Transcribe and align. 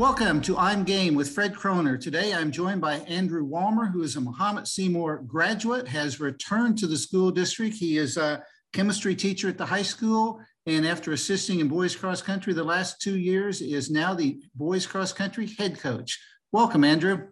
Welcome 0.00 0.40
to 0.42 0.56
I'm 0.56 0.84
Game 0.84 1.14
with 1.14 1.28
Fred 1.28 1.54
Kroner. 1.54 1.98
Today 1.98 2.32
I'm 2.32 2.50
joined 2.50 2.80
by 2.80 3.00
Andrew 3.00 3.46
Walmer, 3.46 3.92
who 3.92 4.02
is 4.02 4.16
a 4.16 4.20
Mahomet 4.22 4.66
Seymour 4.66 5.24
graduate, 5.26 5.86
has 5.86 6.20
returned 6.20 6.78
to 6.78 6.86
the 6.86 6.96
school 6.96 7.30
district. 7.30 7.76
He 7.76 7.98
is 7.98 8.16
a 8.16 8.42
chemistry 8.72 9.14
teacher 9.14 9.46
at 9.50 9.58
the 9.58 9.66
high 9.66 9.82
school, 9.82 10.40
and 10.64 10.86
after 10.86 11.12
assisting 11.12 11.60
in 11.60 11.68
boys 11.68 11.94
cross 11.94 12.22
country 12.22 12.54
the 12.54 12.64
last 12.64 13.02
two 13.02 13.18
years, 13.18 13.60
is 13.60 13.90
now 13.90 14.14
the 14.14 14.40
boys 14.54 14.86
cross 14.86 15.12
country 15.12 15.46
head 15.58 15.78
coach. 15.78 16.18
Welcome, 16.50 16.82
Andrew. 16.82 17.28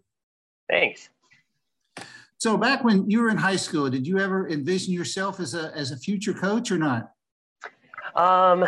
Thanks. 0.69 1.09
So 2.37 2.59
back 2.59 2.85
when 2.85 3.11
you 3.11 3.23
were 3.23 3.31
in 3.31 3.39
high 3.39 3.57
school, 3.57 3.89
did 3.89 4.07
you 4.07 4.19
ever 4.19 4.47
envision 4.47 4.93
yourself 4.93 5.41
as 5.41 5.55
a 5.55 5.75
as 5.75 5.91
a 5.91 5.97
future 5.97 6.35
coach 6.35 6.71
or 6.71 6.77
not? 6.77 7.13
Um, 8.15 8.67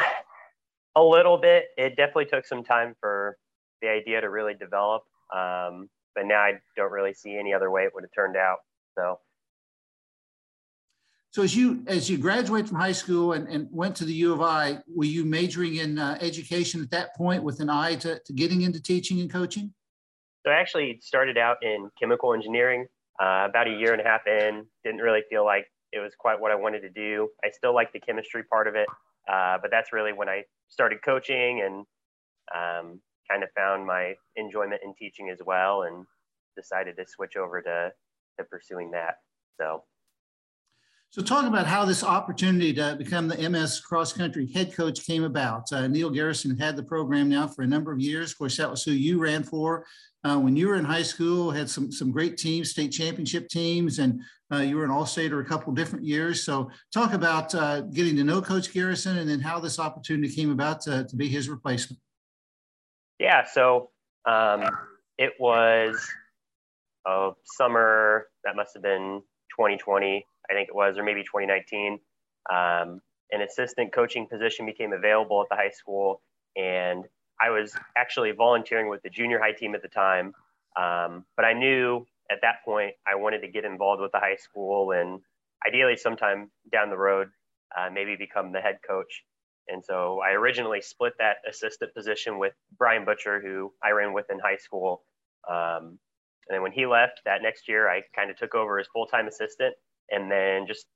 a 0.96 1.02
little 1.02 1.36
bit. 1.36 1.66
It 1.76 1.96
definitely 1.96 2.28
took 2.32 2.46
some 2.46 2.64
time 2.64 2.96
for 2.98 3.36
the 3.80 3.88
idea 3.88 4.20
to 4.20 4.30
really 4.30 4.54
develop. 4.54 5.02
Um, 5.34 5.88
but 6.14 6.26
now 6.26 6.40
I 6.40 6.54
don't 6.76 6.90
really 6.90 7.14
see 7.14 7.36
any 7.36 7.54
other 7.54 7.70
way 7.70 7.82
it 7.82 7.92
would 7.94 8.04
have 8.04 8.10
turned 8.14 8.36
out. 8.36 8.58
So. 8.96 9.20
So 11.32 11.44
as 11.44 11.54
you 11.54 11.84
as 11.86 12.10
you 12.10 12.18
graduated 12.18 12.68
from 12.68 12.78
high 12.78 12.90
school 12.90 13.34
and, 13.34 13.46
and 13.46 13.68
went 13.70 13.94
to 13.96 14.04
the 14.04 14.12
U 14.14 14.32
of 14.32 14.42
I, 14.42 14.78
were 14.92 15.04
you 15.04 15.24
majoring 15.24 15.76
in 15.76 15.96
uh, 15.96 16.18
education 16.20 16.82
at 16.82 16.90
that 16.90 17.14
point 17.14 17.44
with 17.44 17.60
an 17.60 17.70
eye 17.70 17.94
to, 17.96 18.18
to 18.18 18.32
getting 18.32 18.62
into 18.62 18.82
teaching 18.82 19.20
and 19.20 19.30
coaching? 19.30 19.72
So 20.44 20.50
I 20.50 20.54
actually 20.54 20.98
started 21.02 21.38
out 21.38 21.58
in 21.62 21.88
chemical 22.00 22.34
engineering. 22.34 22.86
Uh, 23.22 23.46
about 23.48 23.68
a 23.68 23.70
year 23.70 23.92
and 23.92 24.00
a 24.00 24.04
half 24.04 24.26
in, 24.26 24.64
didn't 24.82 25.00
really 25.00 25.20
feel 25.28 25.44
like 25.44 25.66
it 25.92 26.00
was 26.00 26.12
quite 26.18 26.40
what 26.40 26.50
I 26.50 26.54
wanted 26.54 26.80
to 26.80 26.88
do. 26.88 27.28
I 27.44 27.50
still 27.50 27.74
like 27.74 27.92
the 27.92 28.00
chemistry 28.00 28.42
part 28.44 28.66
of 28.66 28.74
it, 28.74 28.88
uh, 29.30 29.58
but 29.60 29.70
that's 29.70 29.92
really 29.92 30.12
when 30.12 30.28
I 30.28 30.44
started 30.68 31.02
coaching 31.04 31.60
and 31.60 31.84
um, 32.54 33.00
kind 33.30 33.42
of 33.42 33.50
found 33.56 33.86
my 33.86 34.14
enjoyment 34.36 34.80
in 34.84 34.94
teaching 34.94 35.30
as 35.30 35.38
well 35.44 35.82
and 35.82 36.04
decided 36.56 36.96
to 36.96 37.04
switch 37.06 37.36
over 37.36 37.62
to, 37.62 37.92
to 38.38 38.44
pursuing 38.44 38.90
that. 38.90 39.16
So 39.58 39.84
so 41.12 41.22
talk 41.22 41.44
about 41.44 41.66
how 41.66 41.84
this 41.84 42.04
opportunity 42.04 42.72
to 42.74 42.94
become 42.96 43.26
the 43.26 43.48
MS 43.50 43.80
cross 43.80 44.12
country 44.12 44.46
head 44.52 44.72
coach 44.72 45.04
came 45.04 45.24
about. 45.24 45.72
Uh, 45.72 45.88
Neil 45.88 46.08
Garrison 46.08 46.56
had 46.56 46.76
the 46.76 46.84
program 46.84 47.28
now 47.28 47.48
for 47.48 47.62
a 47.62 47.66
number 47.66 47.90
of 47.90 47.98
years. 47.98 48.30
Of 48.30 48.38
course, 48.38 48.56
that 48.58 48.70
was 48.70 48.84
who 48.84 48.92
you 48.92 49.18
ran 49.18 49.42
for 49.42 49.84
uh, 50.22 50.38
when 50.38 50.54
you 50.54 50.68
were 50.68 50.76
in 50.76 50.84
high 50.84 51.02
school. 51.02 51.50
Had 51.50 51.68
some 51.68 51.90
some 51.90 52.12
great 52.12 52.36
teams, 52.36 52.70
state 52.70 52.92
championship 52.92 53.48
teams, 53.48 53.98
and 53.98 54.22
uh, 54.52 54.58
you 54.58 54.76
were 54.76 54.84
an 54.84 54.92
all-stater 54.92 55.40
a 55.40 55.44
couple 55.44 55.72
different 55.72 56.04
years. 56.04 56.44
So 56.44 56.70
talk 56.94 57.12
about 57.12 57.56
uh, 57.56 57.80
getting 57.80 58.14
to 58.14 58.22
know 58.22 58.40
Coach 58.40 58.72
Garrison 58.72 59.18
and 59.18 59.28
then 59.28 59.40
how 59.40 59.58
this 59.58 59.80
opportunity 59.80 60.32
came 60.32 60.52
about 60.52 60.80
to, 60.82 61.02
to 61.02 61.16
be 61.16 61.26
his 61.26 61.48
replacement. 61.48 62.00
Yeah, 63.20 63.44
so 63.44 63.90
um, 64.24 64.64
it 65.18 65.34
was 65.38 66.04
a 67.06 67.30
summer 67.44 68.26
that 68.44 68.56
must 68.56 68.70
have 68.74 68.82
been 68.82 69.22
2020 69.56 70.26
I 70.50 70.54
think 70.54 70.68
it 70.68 70.74
was, 70.74 70.98
or 70.98 71.04
maybe 71.04 71.22
2019. 71.22 72.00
Um, 72.52 73.00
an 73.30 73.42
assistant 73.42 73.92
coaching 73.92 74.26
position 74.26 74.66
became 74.66 74.92
available 74.92 75.40
at 75.40 75.48
the 75.48 75.54
high 75.54 75.70
school, 75.70 76.22
and 76.56 77.04
I 77.40 77.50
was 77.50 77.72
actually 77.96 78.32
volunteering 78.32 78.88
with 78.88 79.02
the 79.02 79.10
junior 79.10 79.38
high 79.38 79.52
team 79.52 79.74
at 79.74 79.82
the 79.82 79.88
time. 79.88 80.34
Um, 80.76 81.24
but 81.36 81.44
I 81.44 81.52
knew 81.52 82.06
at 82.30 82.38
that 82.42 82.64
point 82.64 82.94
I 83.06 83.14
wanted 83.14 83.42
to 83.42 83.48
get 83.48 83.64
involved 83.64 84.02
with 84.02 84.12
the 84.12 84.18
high 84.18 84.36
school 84.36 84.92
and 84.92 85.20
ideally 85.66 85.96
sometime 85.96 86.50
down 86.72 86.90
the 86.90 86.96
road, 86.98 87.28
uh, 87.76 87.90
maybe 87.92 88.16
become 88.16 88.52
the 88.52 88.60
head 88.60 88.78
coach. 88.86 89.24
And 89.70 89.84
so 89.84 90.20
I 90.20 90.32
originally 90.32 90.80
split 90.80 91.12
that 91.18 91.36
assistant 91.48 91.94
position 91.94 92.38
with 92.38 92.52
Brian 92.76 93.04
Butcher, 93.04 93.40
who 93.40 93.72
I 93.82 93.90
ran 93.90 94.12
with 94.12 94.26
in 94.30 94.38
high 94.38 94.56
school. 94.56 95.02
Um, 95.48 95.98
and 96.48 96.56
then 96.56 96.62
when 96.62 96.72
he 96.72 96.86
left 96.86 97.20
that 97.24 97.42
next 97.42 97.68
year, 97.68 97.88
I 97.88 98.02
kind 98.14 98.30
of 98.30 98.36
took 98.36 98.54
over 98.54 98.78
as 98.78 98.86
full 98.92 99.06
time 99.06 99.28
assistant. 99.28 99.74
And 100.10 100.30
then 100.30 100.66
just 100.66 100.86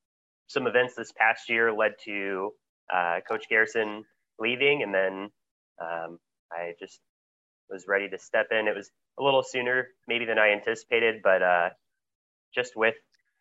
some 0.49 0.66
events 0.66 0.94
this 0.94 1.12
past 1.12 1.49
year 1.49 1.72
led 1.72 1.93
to 2.04 2.50
uh, 2.93 3.21
Coach 3.28 3.47
Garrison 3.49 4.04
leaving, 4.38 4.82
and 4.82 4.93
then 4.93 5.31
um, 5.81 6.19
I 6.53 6.72
just 6.78 7.00
was 7.70 7.87
ready 7.88 8.09
to 8.09 8.19
step 8.19 8.49
in. 8.50 8.69
It 8.69 8.76
was 8.76 8.91
a 9.19 9.22
little 9.22 9.43
sooner, 9.43 9.88
maybe 10.09 10.25
than 10.25 10.38
I 10.38 10.50
anticipated, 10.50 11.20
but 11.22 11.43
uh, 11.43 11.70
just 12.54 12.76
with 12.76 12.94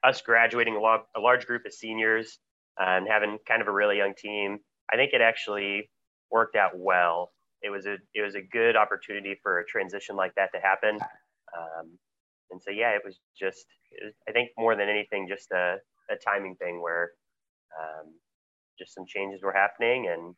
us 0.03 0.21
graduating 0.21 0.75
a, 0.75 0.79
a 0.79 1.21
large 1.21 1.45
group 1.45 1.65
of 1.65 1.73
seniors 1.73 2.39
uh, 2.79 2.97
and 2.97 3.07
having 3.07 3.37
kind 3.47 3.61
of 3.61 3.67
a 3.67 3.71
really 3.71 3.97
young 3.97 4.13
team, 4.17 4.59
I 4.91 4.95
think 4.95 5.13
it 5.13 5.21
actually 5.21 5.89
worked 6.31 6.55
out 6.55 6.71
well. 6.75 7.31
It 7.61 7.69
was 7.69 7.85
a 7.85 7.97
it 8.13 8.21
was 8.21 8.35
a 8.35 8.41
good 8.41 8.75
opportunity 8.75 9.39
for 9.41 9.59
a 9.59 9.65
transition 9.65 10.15
like 10.15 10.35
that 10.35 10.51
to 10.53 10.59
happen. 10.59 10.99
Um, 11.57 11.97
and 12.51 12.61
so 12.61 12.71
yeah, 12.71 12.91
it 12.91 13.01
was 13.05 13.19
just 13.39 13.65
it 13.91 14.05
was, 14.05 14.13
I 14.27 14.31
think 14.31 14.49
more 14.57 14.75
than 14.75 14.89
anything 14.89 15.27
just 15.27 15.51
a, 15.51 15.77
a 16.09 16.15
timing 16.15 16.55
thing 16.55 16.81
where 16.81 17.11
um, 17.79 18.13
just 18.77 18.93
some 18.93 19.05
changes 19.07 19.41
were 19.41 19.53
happening 19.53 20.07
and 20.07 20.35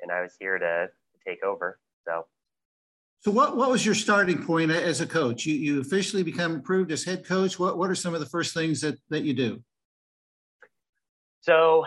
and 0.00 0.10
I 0.10 0.22
was 0.22 0.34
here 0.38 0.58
to, 0.58 0.88
to 0.88 1.30
take 1.30 1.44
over. 1.44 1.78
So. 2.06 2.26
So 3.20 3.30
what, 3.30 3.56
what 3.56 3.70
was 3.70 3.86
your 3.86 3.94
starting 3.94 4.44
point 4.44 4.70
as 4.70 5.00
a 5.00 5.06
coach? 5.06 5.46
You, 5.46 5.54
you 5.54 5.80
officially 5.80 6.22
become 6.22 6.56
approved 6.56 6.92
as 6.92 7.04
head 7.04 7.24
coach. 7.24 7.58
What, 7.58 7.78
what 7.78 7.88
are 7.88 7.94
some 7.94 8.12
of 8.12 8.20
the 8.20 8.26
first 8.26 8.52
things 8.52 8.82
that, 8.82 8.98
that 9.08 9.22
you 9.22 9.32
do? 9.32 9.62
So 11.40 11.86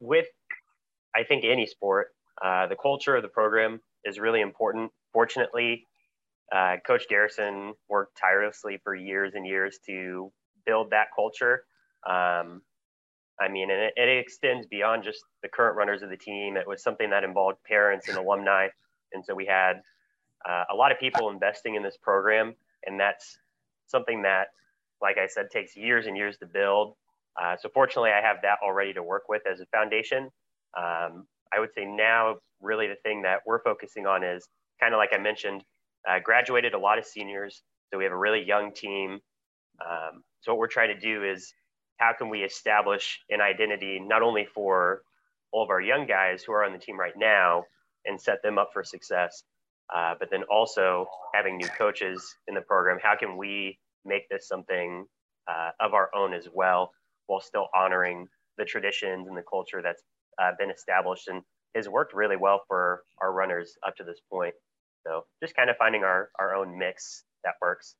with, 0.00 0.24
I 1.16 1.24
think 1.24 1.44
any 1.44 1.66
sport, 1.66 2.08
uh, 2.42 2.66
the 2.66 2.76
culture 2.76 3.16
of 3.16 3.22
the 3.22 3.28
program 3.28 3.80
is 4.04 4.18
really 4.18 4.40
important. 4.40 4.90
Fortunately, 5.12 5.86
uh, 6.54 6.76
Coach 6.86 7.04
Garrison 7.08 7.74
worked 7.88 8.18
tirelessly 8.18 8.78
for 8.82 8.94
years 8.94 9.32
and 9.34 9.46
years 9.46 9.78
to 9.86 10.32
build 10.66 10.90
that 10.90 11.08
culture. 11.14 11.64
Um, 12.06 12.62
I 13.40 13.48
mean, 13.48 13.70
and 13.70 13.80
it, 13.80 13.94
it, 13.96 14.18
extends 14.18 14.66
beyond 14.66 15.02
just 15.02 15.24
the 15.42 15.48
current 15.48 15.76
runners 15.76 16.02
of 16.02 16.10
the 16.10 16.16
team. 16.16 16.56
It 16.56 16.66
was 16.66 16.82
something 16.82 17.10
that 17.10 17.24
involved 17.24 17.58
parents 17.66 18.08
and 18.08 18.16
alumni. 18.18 18.68
And 19.12 19.24
so 19.24 19.34
we 19.34 19.46
had 19.46 19.80
uh, 20.48 20.64
a 20.70 20.74
lot 20.74 20.92
of 20.92 20.98
people 20.98 21.30
investing 21.30 21.74
in 21.74 21.82
this 21.82 21.96
program. 21.96 22.54
And 22.86 23.00
that's 23.00 23.38
something 23.86 24.22
that, 24.22 24.48
like 25.02 25.18
I 25.18 25.26
said, 25.26 25.50
takes 25.50 25.76
years 25.76 26.06
and 26.06 26.16
years 26.16 26.36
to 26.38 26.46
build. 26.46 26.94
Uh, 27.40 27.56
so 27.60 27.68
fortunately, 27.72 28.10
I 28.10 28.20
have 28.20 28.36
that 28.42 28.58
already 28.62 28.92
to 28.92 29.02
work 29.02 29.24
with 29.28 29.42
as 29.50 29.60
a 29.60 29.66
foundation. 29.66 30.30
Um, 30.76 31.26
I 31.52 31.60
would 31.60 31.70
say 31.74 31.84
now, 31.84 32.36
really, 32.60 32.88
the 32.88 32.96
thing 33.02 33.22
that 33.22 33.40
we're 33.46 33.62
focusing 33.62 34.06
on 34.06 34.24
is 34.24 34.46
kind 34.80 34.94
of 34.94 34.98
like 34.98 35.10
I 35.12 35.18
mentioned, 35.18 35.62
uh, 36.08 36.18
graduated 36.22 36.74
a 36.74 36.78
lot 36.78 36.98
of 36.98 37.04
seniors, 37.04 37.62
so 37.90 37.98
we 37.98 38.04
have 38.04 38.12
a 38.12 38.18
really 38.18 38.42
young 38.44 38.72
team. 38.74 39.20
Um, 39.80 40.22
so 40.40 40.52
what 40.52 40.58
we're 40.58 40.68
trying 40.68 40.94
to 40.94 41.00
do 41.00 41.24
is 41.24 41.52
how 41.98 42.12
can 42.16 42.28
we 42.28 42.42
establish 42.42 43.20
an 43.30 43.40
identity 43.40 44.00
not 44.00 44.22
only 44.22 44.46
for 44.54 45.02
all 45.52 45.62
of 45.62 45.70
our 45.70 45.80
young 45.80 46.06
guys 46.06 46.42
who 46.42 46.52
are 46.52 46.64
on 46.64 46.72
the 46.72 46.78
team 46.78 46.98
right 46.98 47.16
now 47.16 47.64
and 48.04 48.20
set 48.20 48.42
them 48.42 48.58
up 48.58 48.70
for 48.72 48.82
success, 48.82 49.44
uh, 49.94 50.14
but 50.18 50.30
then 50.30 50.42
also 50.50 51.06
having 51.32 51.56
new 51.56 51.68
coaches 51.68 52.36
in 52.48 52.54
the 52.54 52.60
program. 52.60 52.98
How 53.02 53.16
can 53.16 53.36
we 53.36 53.78
make 54.04 54.28
this 54.28 54.48
something 54.48 55.06
uh, 55.48 55.70
of 55.80 55.94
our 55.94 56.10
own 56.14 56.34
as 56.34 56.48
well, 56.52 56.90
while 57.26 57.40
still 57.40 57.68
honoring 57.74 58.26
the 58.58 58.64
traditions 58.64 59.28
and 59.28 59.36
the 59.36 59.44
culture 59.48 59.80
that's 59.82 60.02
uh, 60.40 60.52
been 60.58 60.70
established 60.70 61.28
and 61.28 61.42
has 61.74 61.88
worked 61.88 62.14
really 62.14 62.36
well 62.36 62.62
for 62.68 63.02
our 63.20 63.32
runners 63.32 63.76
up 63.86 63.96
to 63.96 64.04
this 64.04 64.20
point. 64.30 64.54
So 65.06 65.24
just 65.42 65.54
kind 65.54 65.70
of 65.70 65.76
finding 65.76 66.02
our, 66.02 66.30
our 66.38 66.54
own 66.54 66.78
mix 66.78 67.24
that 67.44 67.54
works. 67.60 67.96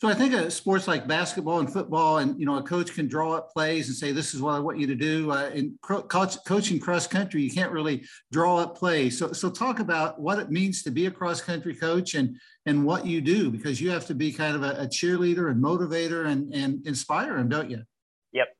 So 0.00 0.08
I 0.08 0.14
think 0.14 0.32
a 0.32 0.48
sports 0.48 0.86
like 0.86 1.08
basketball 1.08 1.58
and 1.58 1.72
football, 1.72 2.18
and 2.18 2.38
you 2.38 2.46
know, 2.46 2.56
a 2.56 2.62
coach 2.62 2.94
can 2.94 3.08
draw 3.08 3.32
up 3.32 3.52
plays 3.52 3.88
and 3.88 3.96
say, 3.96 4.12
"This 4.12 4.32
is 4.32 4.40
what 4.40 4.54
I 4.54 4.60
want 4.60 4.78
you 4.78 4.86
to 4.86 4.94
do." 4.94 5.32
Uh, 5.32 5.50
in 5.52 5.76
coach, 5.82 6.36
coaching 6.46 6.78
cross 6.78 7.08
country, 7.08 7.42
you 7.42 7.50
can't 7.50 7.72
really 7.72 8.04
draw 8.30 8.58
up 8.58 8.78
plays. 8.78 9.18
So, 9.18 9.32
so 9.32 9.50
talk 9.50 9.80
about 9.80 10.20
what 10.20 10.38
it 10.38 10.52
means 10.52 10.84
to 10.84 10.92
be 10.92 11.06
a 11.06 11.10
cross 11.10 11.40
country 11.40 11.74
coach 11.74 12.14
and 12.14 12.36
and 12.64 12.86
what 12.86 13.06
you 13.06 13.20
do, 13.20 13.50
because 13.50 13.80
you 13.80 13.90
have 13.90 14.06
to 14.06 14.14
be 14.14 14.32
kind 14.32 14.54
of 14.54 14.62
a, 14.62 14.82
a 14.82 14.86
cheerleader 14.86 15.50
and 15.50 15.60
motivator 15.60 16.26
and 16.26 16.54
and 16.54 16.86
inspire 16.86 17.36
them, 17.36 17.48
don't 17.48 17.68
you? 17.68 17.82
Yep, 18.30 18.56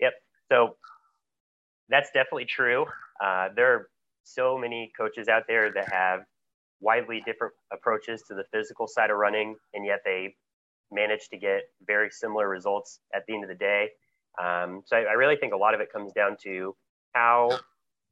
yep. 0.00 0.14
So 0.50 0.77
that's 1.88 2.10
definitely 2.12 2.46
true. 2.46 2.86
Uh, 3.22 3.48
there 3.54 3.74
are 3.74 3.88
so 4.24 4.58
many 4.58 4.92
coaches 4.96 5.28
out 5.28 5.44
there 5.48 5.72
that 5.72 5.90
have 5.92 6.20
widely 6.80 7.22
different 7.24 7.54
approaches 7.72 8.22
to 8.28 8.34
the 8.34 8.44
physical 8.52 8.86
side 8.86 9.10
of 9.10 9.16
running, 9.16 9.56
and 9.74 9.84
yet 9.84 10.00
they 10.04 10.34
manage 10.92 11.28
to 11.30 11.38
get 11.38 11.62
very 11.86 12.10
similar 12.10 12.48
results 12.48 13.00
at 13.14 13.22
the 13.26 13.34
end 13.34 13.44
of 13.44 13.48
the 13.48 13.56
day. 13.56 13.88
Um, 14.42 14.82
so 14.86 14.96
I, 14.96 15.00
I 15.00 15.12
really 15.12 15.36
think 15.36 15.52
a 15.52 15.56
lot 15.56 15.74
of 15.74 15.80
it 15.80 15.92
comes 15.92 16.12
down 16.12 16.36
to 16.44 16.76
how 17.14 17.58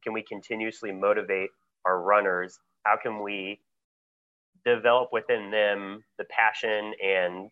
can 0.03 0.13
we 0.13 0.23
continuously 0.23 0.91
motivate 0.91 1.49
our 1.85 2.01
runners? 2.01 2.59
How 2.83 2.97
can 3.01 3.21
we 3.21 3.61
develop 4.65 5.09
within 5.11 5.49
them 5.49 6.03
the 6.17 6.25
passion 6.25 6.93
and 7.03 7.49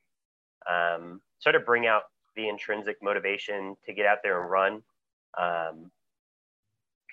um, 0.69 1.21
sort 1.39 1.56
of 1.56 1.66
bring 1.66 1.88
out 1.88 2.04
the 2.36 2.50
intrinsic 2.50 2.98
motivation 3.01 3.75
to 3.86 3.94
get 3.94 4.06
out 4.06 4.18
there 4.24 4.42
and 4.42 4.51
run? 4.51 4.81
Um, 5.39 5.92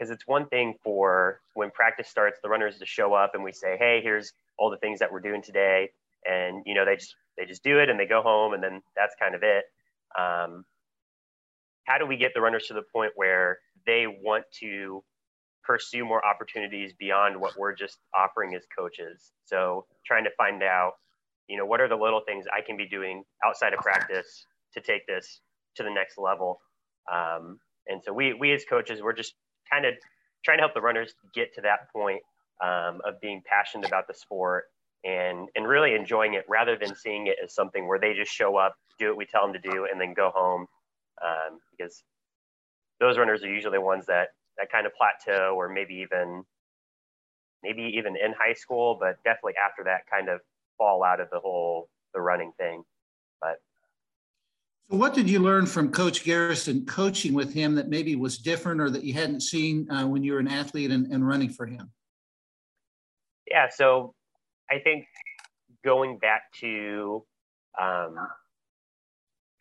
because 0.02 0.10
it's 0.10 0.26
one 0.26 0.48
thing 0.48 0.74
for 0.82 1.40
when 1.54 1.70
practice 1.70 2.08
starts, 2.08 2.40
the 2.42 2.48
runners 2.48 2.76
to 2.76 2.84
show 2.84 3.14
up 3.14 3.36
and 3.36 3.44
we 3.44 3.52
say, 3.52 3.76
hey, 3.78 4.00
here's 4.02 4.32
all 4.58 4.68
the 4.68 4.76
things 4.78 4.98
that 4.98 5.12
we're 5.12 5.20
doing 5.20 5.40
today. 5.40 5.90
And, 6.24 6.64
you 6.66 6.74
know, 6.74 6.84
they 6.84 6.96
just, 6.96 7.14
they 7.38 7.44
just 7.44 7.62
do 7.62 7.78
it 7.78 7.88
and 7.88 8.00
they 8.00 8.06
go 8.06 8.20
home 8.20 8.52
and 8.52 8.60
then 8.60 8.82
that's 8.96 9.14
kind 9.20 9.36
of 9.36 9.44
it. 9.44 9.62
Um, 10.18 10.64
how 11.84 11.98
do 11.98 12.06
we 12.06 12.16
get 12.16 12.32
the 12.34 12.40
runners 12.40 12.64
to 12.66 12.74
the 12.74 12.82
point 12.92 13.12
where 13.14 13.58
they 13.86 14.06
want 14.08 14.44
to 14.58 15.04
pursue 15.62 16.04
more 16.04 16.24
opportunities 16.26 16.92
beyond 16.98 17.40
what 17.40 17.56
we're 17.56 17.72
just 17.72 17.98
offering 18.12 18.56
as 18.56 18.62
coaches? 18.76 19.30
So 19.44 19.86
trying 20.04 20.24
to 20.24 20.30
find 20.36 20.64
out, 20.64 20.94
you 21.46 21.56
know, 21.56 21.64
what 21.64 21.80
are 21.80 21.88
the 21.88 21.94
little 21.94 22.22
things 22.26 22.46
I 22.52 22.60
can 22.60 22.76
be 22.76 22.88
doing 22.88 23.22
outside 23.46 23.72
of 23.72 23.78
practice 23.78 24.46
to 24.74 24.80
take 24.80 25.06
this 25.06 25.42
to 25.76 25.84
the 25.84 25.90
next 25.90 26.18
level? 26.18 26.60
Um, 27.12 27.60
and 27.86 28.02
so 28.04 28.12
we, 28.12 28.32
we 28.32 28.52
as 28.52 28.64
coaches, 28.68 29.00
we're 29.00 29.12
just 29.12 29.34
kind 29.72 29.86
of 29.86 29.94
trying 30.44 30.58
to 30.58 30.62
help 30.62 30.74
the 30.74 30.80
runners 30.80 31.14
get 31.34 31.54
to 31.54 31.60
that 31.62 31.90
point 31.92 32.20
um, 32.62 33.00
of 33.04 33.20
being 33.20 33.42
passionate 33.46 33.86
about 33.86 34.06
the 34.06 34.14
sport 34.14 34.64
and 35.04 35.48
and 35.56 35.66
really 35.66 35.94
enjoying 35.94 36.34
it 36.34 36.44
rather 36.48 36.76
than 36.76 36.94
seeing 36.94 37.26
it 37.26 37.36
as 37.42 37.54
something 37.54 37.88
where 37.88 37.98
they 37.98 38.14
just 38.14 38.32
show 38.32 38.56
up, 38.56 38.74
do 38.98 39.08
what 39.08 39.16
we 39.16 39.26
tell 39.26 39.42
them 39.42 39.52
to 39.52 39.70
do, 39.70 39.86
and 39.90 40.00
then 40.00 40.14
go 40.14 40.30
home. 40.34 40.66
Um, 41.22 41.58
because 41.70 42.02
those 43.00 43.18
runners 43.18 43.42
are 43.42 43.48
usually 43.48 43.78
the 43.78 43.80
ones 43.80 44.06
that 44.06 44.28
that 44.58 44.70
kind 44.70 44.86
of 44.86 44.92
plateau, 44.94 45.54
or 45.56 45.68
maybe 45.68 45.94
even 45.94 46.44
maybe 47.62 47.82
even 47.96 48.16
in 48.16 48.32
high 48.32 48.54
school, 48.54 48.96
but 48.98 49.16
definitely 49.24 49.54
after 49.56 49.84
that, 49.84 50.02
kind 50.10 50.28
of 50.28 50.40
fall 50.78 51.04
out 51.04 51.20
of 51.20 51.28
the 51.30 51.38
whole 51.40 51.88
the 52.14 52.20
running 52.20 52.52
thing. 52.58 52.82
But 53.40 53.56
what 54.92 55.14
did 55.14 55.28
you 55.30 55.38
learn 55.38 55.64
from 55.64 55.90
Coach 55.90 56.22
Garrison 56.22 56.84
coaching 56.84 57.32
with 57.32 57.54
him 57.54 57.74
that 57.76 57.88
maybe 57.88 58.14
was 58.14 58.36
different, 58.36 58.78
or 58.78 58.90
that 58.90 59.04
you 59.04 59.14
hadn't 59.14 59.40
seen 59.40 59.90
uh, 59.90 60.06
when 60.06 60.22
you 60.22 60.34
were 60.34 60.38
an 60.38 60.48
athlete 60.48 60.90
and, 60.90 61.06
and 61.06 61.26
running 61.26 61.48
for 61.48 61.64
him? 61.64 61.90
Yeah, 63.50 63.68
so 63.70 64.14
I 64.70 64.80
think 64.80 65.06
going 65.82 66.18
back 66.18 66.42
to 66.60 67.24
um, 67.80 68.16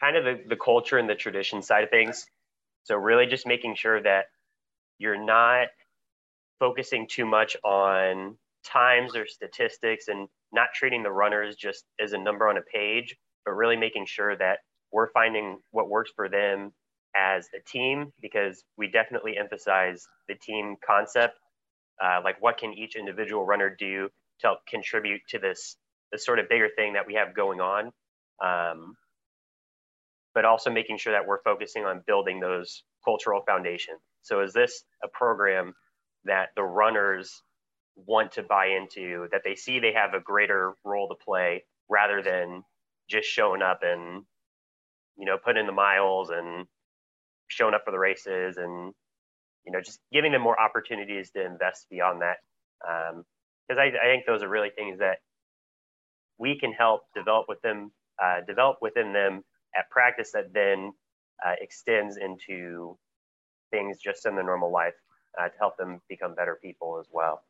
kind 0.01 0.17
of 0.17 0.25
the, 0.25 0.41
the 0.49 0.57
culture 0.57 0.97
and 0.97 1.09
the 1.09 1.15
tradition 1.15 1.61
side 1.61 1.85
of 1.85 1.89
things. 1.89 2.25
So, 2.83 2.95
really 2.95 3.25
just 3.25 3.47
making 3.47 3.75
sure 3.75 4.01
that 4.03 4.25
you're 4.97 5.23
not 5.23 5.67
focusing 6.59 7.07
too 7.09 7.25
much 7.25 7.55
on 7.63 8.37
times 8.65 9.15
or 9.15 9.25
statistics 9.27 10.09
and 10.09 10.27
not 10.51 10.69
treating 10.75 11.03
the 11.03 11.11
runners 11.11 11.55
just 11.55 11.85
as 12.01 12.11
a 12.11 12.17
number 12.17 12.49
on 12.49 12.57
a 12.57 12.61
page, 12.61 13.15
but 13.45 13.53
really 13.53 13.77
making 13.77 14.05
sure 14.05 14.35
that 14.35 14.59
we're 14.91 15.11
finding 15.11 15.59
what 15.71 15.89
works 15.89 16.11
for 16.15 16.29
them 16.29 16.71
as 17.15 17.47
a 17.55 17.69
team 17.69 18.11
because 18.21 18.63
we 18.77 18.87
definitely 18.87 19.37
emphasize 19.37 20.05
the 20.27 20.35
team 20.35 20.75
concept. 20.85 21.37
Uh, 22.03 22.19
like, 22.23 22.41
what 22.41 22.57
can 22.57 22.73
each 22.73 22.95
individual 22.95 23.45
runner 23.45 23.75
do 23.77 24.09
to 24.39 24.47
help 24.47 24.59
contribute 24.67 25.21
to 25.29 25.39
this 25.39 25.77
this 26.11 26.25
sort 26.25 26.39
of 26.39 26.49
bigger 26.49 26.69
thing 26.75 26.93
that 26.93 27.07
we 27.07 27.13
have 27.13 27.33
going 27.33 27.61
on, 27.61 27.91
um, 28.43 28.95
but 30.35 30.43
also 30.43 30.69
making 30.69 30.97
sure 30.97 31.13
that 31.13 31.25
we're 31.25 31.41
focusing 31.43 31.85
on 31.85 32.03
building 32.05 32.39
those 32.39 32.83
cultural 33.05 33.41
foundations. 33.47 33.99
So 34.21 34.41
is 34.41 34.51
this 34.51 34.83
a 35.03 35.07
program 35.07 35.73
that 36.25 36.49
the 36.55 36.63
runners 36.63 37.41
want 37.95 38.33
to 38.33 38.43
buy 38.43 38.67
into, 38.67 39.27
that 39.31 39.41
they 39.45 39.55
see 39.55 39.79
they 39.79 39.93
have 39.93 40.13
a 40.13 40.19
greater 40.19 40.73
role 40.83 41.07
to 41.07 41.15
play 41.23 41.63
rather 41.89 42.21
than 42.21 42.63
just 43.09 43.27
showing 43.27 43.61
up 43.61 43.79
and 43.83 44.23
you 45.17 45.25
know 45.25 45.37
putting 45.37 45.61
in 45.61 45.67
the 45.67 45.73
miles 45.73 46.29
and 46.29 46.65
showing 47.47 47.73
up 47.73 47.83
for 47.85 47.91
the 47.91 47.99
races 47.99 48.57
and 48.57 48.93
you 49.65 49.71
know 49.71 49.81
just 49.81 49.99
giving 50.11 50.31
them 50.31 50.41
more 50.41 50.59
opportunities 50.59 51.31
to 51.31 51.45
invest 51.45 51.87
beyond 51.89 52.21
that 52.21 52.37
um, 52.87 53.23
because 53.67 53.79
I, 53.79 54.05
I, 54.05 54.11
think 54.11 54.25
those 54.25 54.43
are 54.43 54.49
really 54.49 54.71
things 54.75 54.99
that 54.99 55.19
we 56.37 56.57
can 56.59 56.73
help 56.73 57.03
develop 57.15 57.45
with 57.47 57.61
them, 57.61 57.91
uh, 58.21 58.41
develop 58.45 58.77
within 58.81 59.13
them 59.13 59.43
at 59.77 59.89
practice 59.89 60.31
that 60.33 60.53
then 60.53 60.91
uh, 61.45 61.53
extends 61.61 62.17
into 62.17 62.97
things 63.71 63.99
just 64.03 64.25
in 64.25 64.35
their 64.35 64.43
normal 64.43 64.71
life 64.71 64.95
uh, 65.39 65.47
to 65.47 65.53
help 65.59 65.77
them 65.77 66.01
become 66.09 66.35
better 66.35 66.57
people 66.61 66.97
as 66.99 67.07
well. 67.11 67.43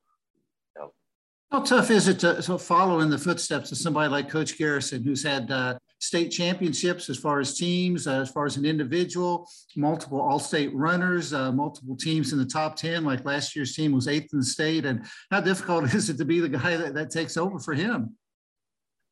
So. 1.52 1.58
How 1.58 1.64
tough 1.64 1.92
is 1.92 2.08
it 2.08 2.20
to, 2.20 2.42
to, 2.42 2.58
follow 2.58 3.00
in 3.00 3.10
the 3.10 3.18
footsteps 3.18 3.72
of 3.72 3.78
somebody 3.78 4.10
like 4.10 4.30
Coach 4.30 4.58
Garrison, 4.58 5.04
who's 5.04 5.24
had 5.24 5.52
uh, 5.52 5.78
state 6.00 6.30
championships 6.30 7.10
as 7.10 7.18
far 7.18 7.40
as 7.40 7.58
teams, 7.58 8.08
uh, 8.08 8.22
as 8.22 8.30
far 8.30 8.46
as 8.46 8.58
an 8.58 8.66
individual, 8.66 9.48
multiple 9.76 10.22
all-state 10.22 10.74
runners, 10.74 11.34
uh, 11.34 11.52
multiple 11.52 11.96
teams 11.96 12.34
in 12.34 12.40
the 12.40 12.46
top 12.46 12.76
10, 12.76 13.04
like 13.04 13.26
last 13.26 13.56
year's 13.56 13.76
team 13.76 13.92
was 13.92 14.08
eighth 14.08 14.30
in 14.34 14.40
the 14.40 14.46
state. 14.46 14.86
And 14.86 15.06
how 15.30 15.42
difficult 15.42 15.84
is 15.94 16.10
it 16.10 16.18
to 16.18 16.26
be 16.26 16.40
the 16.40 16.50
guy 16.50 16.78
that, 16.78 16.94
that 16.94 17.12
takes 17.12 17.38
over 17.38 17.60
for 17.60 17.74
him? 17.74 18.16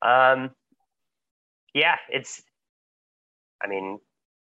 Um, 0.02 0.52
yeah, 1.74 1.98
it's, 2.10 2.42
I 3.62 3.68
mean, 3.68 4.00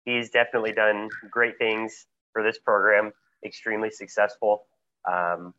he's 0.05 0.29
definitely 0.29 0.71
done 0.71 1.09
great 1.29 1.57
things 1.57 2.05
for 2.31 2.43
this 2.43 2.59
program, 2.59 3.11
extremely 3.43 3.89
successful. 3.89 4.67
Um, 5.11 5.53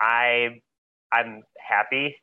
I 0.00 0.60
I'm 1.12 1.42
happy 1.58 2.16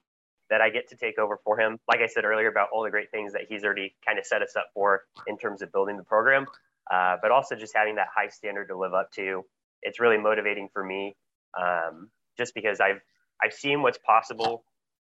that 0.49 0.61
I 0.61 0.69
get 0.69 0.89
to 0.89 0.95
take 0.95 1.19
over 1.19 1.39
for 1.43 1.59
him. 1.59 1.77
Like 1.89 1.99
I 2.01 2.07
said 2.07 2.23
earlier 2.25 2.47
about 2.47 2.69
all 2.73 2.83
the 2.83 2.89
great 2.91 3.11
things 3.11 3.33
that 3.33 3.43
he's 3.49 3.63
already 3.63 3.95
kind 4.05 4.17
of 4.17 4.25
set 4.25 4.41
us 4.41 4.55
up 4.55 4.67
for 4.73 5.01
in 5.27 5.37
terms 5.37 5.61
of 5.61 5.71
building 5.71 5.97
the 5.97 6.03
program, 6.03 6.45
uh, 6.91 7.17
but 7.21 7.31
also 7.31 7.55
just 7.55 7.75
having 7.75 7.95
that 7.95 8.07
high 8.15 8.29
standard 8.29 8.67
to 8.69 8.77
live 8.77 8.93
up 8.93 9.11
to. 9.15 9.43
It's 9.81 9.99
really 9.99 10.17
motivating 10.17 10.69
for 10.73 10.83
me, 10.83 11.15
um, 11.59 12.09
just 12.37 12.53
because 12.55 12.79
I've 12.79 13.01
I've 13.43 13.53
seen 13.53 13.81
what's 13.81 13.99
possible 13.99 14.63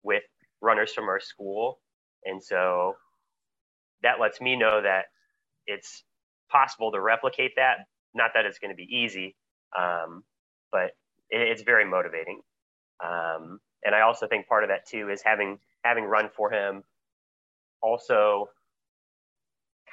with 0.04 0.24
runners 0.62 0.94
from 0.94 1.06
our 1.10 1.20
school, 1.20 1.80
and 2.24 2.44
so 2.44 2.96
that 4.04 4.20
lets 4.20 4.42
me 4.42 4.56
know 4.56 4.82
that 4.82 5.06
it's 5.68 6.04
possible 6.52 6.92
to 6.92 7.02
replicate 7.02 7.52
that. 7.58 7.80
Not 8.14 8.32
that 8.36 8.46
it's 8.46 8.60
going 8.60 8.72
to 8.72 8.76
be 8.76 8.88
easy, 8.90 9.36
um, 9.78 10.24
but 10.72 10.92
it, 11.30 11.42
it's 11.42 11.64
very 11.64 11.86
motivating. 11.86 12.42
Um, 13.04 13.60
and 13.84 13.94
I 13.94 14.02
also 14.02 14.28
think 14.28 14.48
part 14.48 14.64
of 14.64 14.70
that 14.70 14.86
too 14.88 15.10
is 15.10 15.22
having 15.24 15.60
having 15.84 16.06
run 16.06 16.30
for 16.36 16.52
him 16.52 16.84
also 17.82 18.50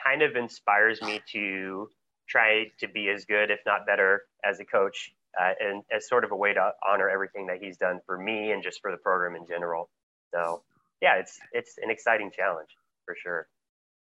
kind 0.04 0.22
of 0.22 0.36
inspires 0.36 1.00
me 1.02 1.20
to 1.32 1.88
try 2.28 2.64
to 2.80 2.88
be 2.88 3.08
as 3.10 3.24
good, 3.24 3.50
if 3.50 3.60
not 3.66 3.86
better, 3.86 4.22
as 4.44 4.58
a 4.60 4.64
coach, 4.64 5.12
uh, 5.40 5.52
and 5.60 5.82
as 5.94 6.08
sort 6.08 6.24
of 6.24 6.32
a 6.32 6.36
way 6.36 6.54
to 6.54 6.72
honor 6.88 7.08
everything 7.08 7.46
that 7.46 7.58
he's 7.60 7.76
done 7.76 8.00
for 8.06 8.18
me 8.18 8.52
and 8.52 8.62
just 8.62 8.80
for 8.80 8.90
the 8.90 8.96
program 8.96 9.36
in 9.36 9.46
general. 9.46 9.90
So, 10.32 10.62
yeah, 11.00 11.16
it's 11.16 11.38
it's 11.52 11.78
an 11.82 11.90
exciting 11.90 12.30
challenge 12.34 12.70
for 13.04 13.14
sure. 13.20 13.48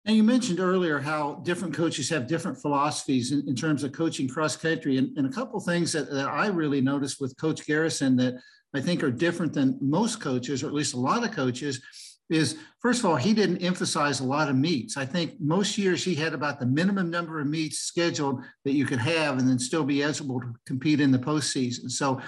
And 0.06 0.16
you 0.16 0.22
mentioned 0.22 0.60
earlier 0.60 0.98
how 0.98 1.34
different 1.44 1.74
coaches 1.74 2.08
have 2.08 2.26
different 2.26 2.60
philosophies 2.60 3.32
in, 3.32 3.46
in 3.46 3.54
terms 3.54 3.84
of 3.84 3.92
coaching 3.92 4.28
cross 4.28 4.56
country. 4.56 4.96
And, 4.96 5.16
and, 5.18 5.26
a 5.26 5.30
couple 5.30 5.60
things 5.60 5.92
that, 5.92 6.10
that 6.10 6.26
I 6.26 6.46
really 6.46 6.80
noticed 6.80 7.20
with 7.20 7.36
Coach 7.36 7.66
Garrison 7.66 8.16
that 8.16 8.40
I 8.74 8.80
think 8.80 9.02
are 9.02 9.10
different 9.10 9.52
than 9.52 9.76
most 9.80 10.20
coaches, 10.20 10.62
or 10.62 10.68
at 10.68 10.74
least 10.74 10.94
a 10.94 11.00
lot 11.00 11.22
of 11.22 11.32
coaches, 11.32 11.82
is 12.30 12.56
first 12.80 13.00
of 13.00 13.06
all, 13.06 13.16
he 13.16 13.34
didn't 13.34 13.58
emphasize 13.58 14.20
a 14.20 14.24
lot 14.24 14.48
of 14.48 14.56
meets. 14.56 14.96
I 14.96 15.04
think 15.04 15.34
most 15.40 15.76
years 15.76 16.02
he 16.02 16.14
had 16.14 16.32
about 16.32 16.60
the 16.60 16.66
minimum 16.66 17.10
number 17.10 17.40
of 17.40 17.48
meets 17.48 17.80
scheduled 17.80 18.42
that 18.64 18.72
you 18.72 18.86
could 18.86 19.00
have 19.00 19.38
and 19.38 19.48
then 19.48 19.58
still 19.58 19.84
be 19.84 20.02
eligible 20.02 20.40
to 20.40 20.54
compete 20.64 21.00
in 21.00 21.10
the 21.10 21.18
postseason. 21.18 21.90
So 21.90 22.20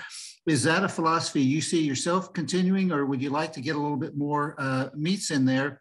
is 0.46 0.64
that 0.64 0.82
a 0.82 0.88
philosophy 0.88 1.40
you 1.40 1.60
see 1.60 1.82
yourself 1.82 2.32
continuing, 2.32 2.90
or 2.90 3.06
would 3.06 3.22
you 3.22 3.30
like 3.30 3.52
to 3.52 3.60
get 3.60 3.76
a 3.76 3.80
little 3.80 3.96
bit 3.96 4.16
more 4.16 4.56
uh, 4.58 4.88
meets 4.94 5.30
in 5.30 5.44
there? 5.44 5.80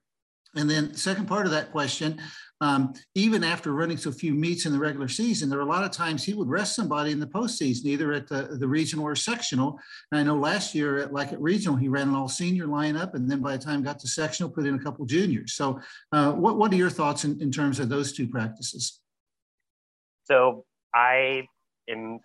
And 0.56 0.70
then 0.70 0.94
second 0.96 1.28
part 1.28 1.46
of 1.46 1.52
that 1.52 1.72
question, 1.72 2.20
um, 2.60 2.94
even 3.16 3.44
after 3.44 3.74
running 3.74 3.98
so 3.98 4.12
few 4.12 4.34
meets 4.36 4.66
in 4.66 4.72
the 4.72 4.78
regular 4.78 5.08
season, 5.08 5.50
there 5.50 5.58
are 5.58 5.64
a 5.64 5.66
lot 5.66 5.84
of 5.84 5.92
times 5.92 6.24
he 6.24 6.34
would 6.34 6.48
rest 6.48 6.76
somebody 6.76 7.12
in 7.12 7.20
the 7.20 7.26
postseason, 7.26 7.86
either 7.86 8.14
at 8.14 8.28
the, 8.28 8.58
the 8.60 8.68
regional 8.68 9.06
or 9.06 9.16
sectional. 9.16 9.80
And 10.12 10.20
I 10.20 10.24
know 10.24 10.36
last 10.36 10.76
year, 10.76 11.00
at, 11.00 11.12
like 11.12 11.34
at 11.34 11.42
regional, 11.42 11.76
he 11.76 11.88
ran 11.88 12.10
an 12.10 12.16
all 12.16 12.30
senior 12.30 12.68
lineup, 12.68 13.16
and 13.16 13.30
then 13.30 13.40
by 13.42 13.58
the 13.58 13.64
time 13.64 13.82
got 13.82 13.98
to 14.00 14.08
sectional, 14.08 14.52
put 14.52 14.68
in 14.68 14.76
a 14.76 14.80
couple 14.80 15.06
juniors. 15.06 15.54
So, 15.54 15.80
uh, 16.12 16.34
what 16.34 16.58
what 16.58 16.72
are 16.72 16.76
your 16.76 16.92
thoughts 16.92 17.24
in, 17.24 17.42
in 17.42 17.52
terms 17.52 17.80
of 17.80 17.90
those 17.90 18.14
two 18.14 18.28
practices? 18.28 19.00
So 20.26 20.66
I 20.94 21.48
am 21.90 22.20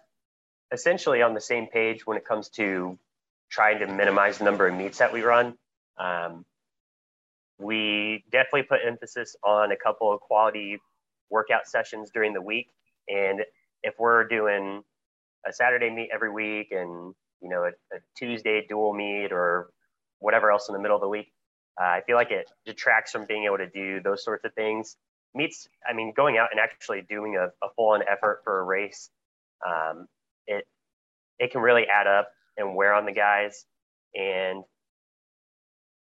essentially 0.71 1.23
on 1.23 1.33
the 1.33 1.41
same 1.41 1.67
page 1.67 2.07
when 2.07 2.19
it 2.19 2.27
comes 2.27 2.51
to 2.51 2.99
trying 3.51 3.79
to 3.79 3.87
minimize 3.87 4.39
the 4.39 4.45
number 4.45 4.67
of 4.67 4.75
meets 4.75 4.99
that 4.99 5.13
we 5.13 5.23
run. 5.23 5.55
Um, 5.99 6.45
we 7.59 8.25
definitely 8.31 8.65
put 8.65 8.81
emphasis 8.87 9.37
on 9.43 9.73
a 9.73 9.77
couple 9.77 10.13
of 10.13 10.21
quality 10.21 10.79
workout 11.31 11.67
sessions 11.67 12.11
during 12.13 12.33
the 12.33 12.43
week. 12.43 12.69
And 13.09 13.41
if 13.83 13.95
we're 13.99 14.27
doing 14.29 14.83
a 15.47 15.53
Saturday 15.53 15.91
meet 15.91 16.11
every 16.13 16.31
week 16.31 16.69
and, 16.73 17.15
you 17.41 17.49
know, 17.49 17.65
a, 17.65 17.69
a 17.97 18.01
Tuesday 18.17 18.67
dual 18.69 18.93
meet 18.95 19.33
or 19.33 19.71
whatever 20.19 20.51
else 20.51 20.69
in 20.69 20.75
the 20.75 20.81
middle 20.81 20.97
of 20.97 21.01
the 21.01 21.09
week, 21.09 21.33
uh, 21.81 21.85
I 21.85 22.03
feel 22.07 22.17
like 22.17 22.31
it 22.31 22.51
detracts 22.65 23.13
from 23.13 23.27
being 23.27 23.45
able 23.45 23.59
to 23.59 23.69
do 23.69 24.01
those 24.01 24.25
sorts 24.25 24.45
of 24.45 24.55
things. 24.55 24.97
Meets, 25.35 25.69
I 25.89 25.93
mean, 25.93 26.13
going 26.17 26.39
out 26.39 26.49
and 26.51 26.61
actually 26.61 27.03
doing 27.03 27.37
a, 27.37 27.47
a 27.65 27.69
full 27.77 27.91
on 27.91 28.03
effort 28.11 28.41
for 28.45 28.61
a 28.61 28.65
race, 28.65 29.11
um, 29.67 30.07
it, 30.47 30.67
it 31.39 31.53
can 31.53 31.61
really 31.61 31.87
add 31.87 32.07
up 32.07 32.31
and 32.57 32.75
wear 32.75 32.95
on 32.95 33.05
the 33.05 33.13
guys. 33.13 33.67
and 34.17 34.65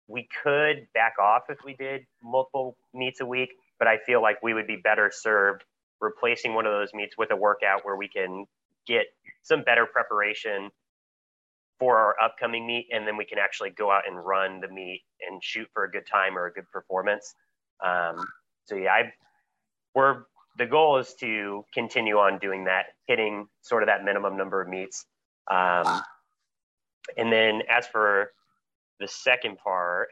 we 0.08 0.28
could 0.42 0.88
back 0.94 1.14
off 1.20 1.44
if 1.48 1.58
we 1.64 1.74
did 1.74 2.06
multiple 2.22 2.76
meets 2.94 3.20
a 3.20 3.26
week, 3.26 3.50
but 3.78 3.86
I 3.86 3.98
feel 3.98 4.22
like 4.22 4.42
we 4.42 4.54
would 4.54 4.66
be 4.66 4.76
better 4.76 5.10
served 5.14 5.64
replacing 6.00 6.54
one 6.54 6.66
of 6.66 6.72
those 6.72 6.94
meets 6.94 7.16
with 7.18 7.30
a 7.30 7.36
workout 7.36 7.84
where 7.84 7.96
we 7.96 8.08
can 8.08 8.46
get 8.86 9.06
some 9.42 9.62
better 9.62 9.86
preparation 9.86 10.70
for 11.78 11.98
our 11.98 12.16
upcoming 12.22 12.66
meet 12.66 12.88
and 12.92 13.06
then 13.06 13.16
we 13.16 13.24
can 13.24 13.38
actually 13.38 13.70
go 13.70 13.90
out 13.90 14.02
and 14.08 14.24
run 14.24 14.60
the 14.60 14.68
meet 14.68 15.02
and 15.28 15.42
shoot 15.42 15.68
for 15.72 15.84
a 15.84 15.90
good 15.90 16.06
time 16.06 16.36
or 16.36 16.46
a 16.46 16.52
good 16.52 16.68
performance. 16.72 17.34
Um, 17.84 18.26
so 18.64 18.74
yeah 18.74 18.92
i 18.92 19.12
we're 19.94 20.24
the 20.58 20.66
goal 20.66 20.98
is 20.98 21.14
to 21.14 21.64
continue 21.72 22.18
on 22.18 22.38
doing 22.38 22.64
that 22.64 22.86
hitting 23.06 23.46
sort 23.62 23.82
of 23.82 23.86
that 23.86 24.04
minimum 24.04 24.36
number 24.36 24.60
of 24.60 24.68
meets. 24.68 25.06
Um, 25.48 26.02
and 27.16 27.32
then 27.32 27.62
as 27.70 27.86
for 27.86 28.32
the 29.00 29.08
second 29.08 29.58
part 29.58 30.08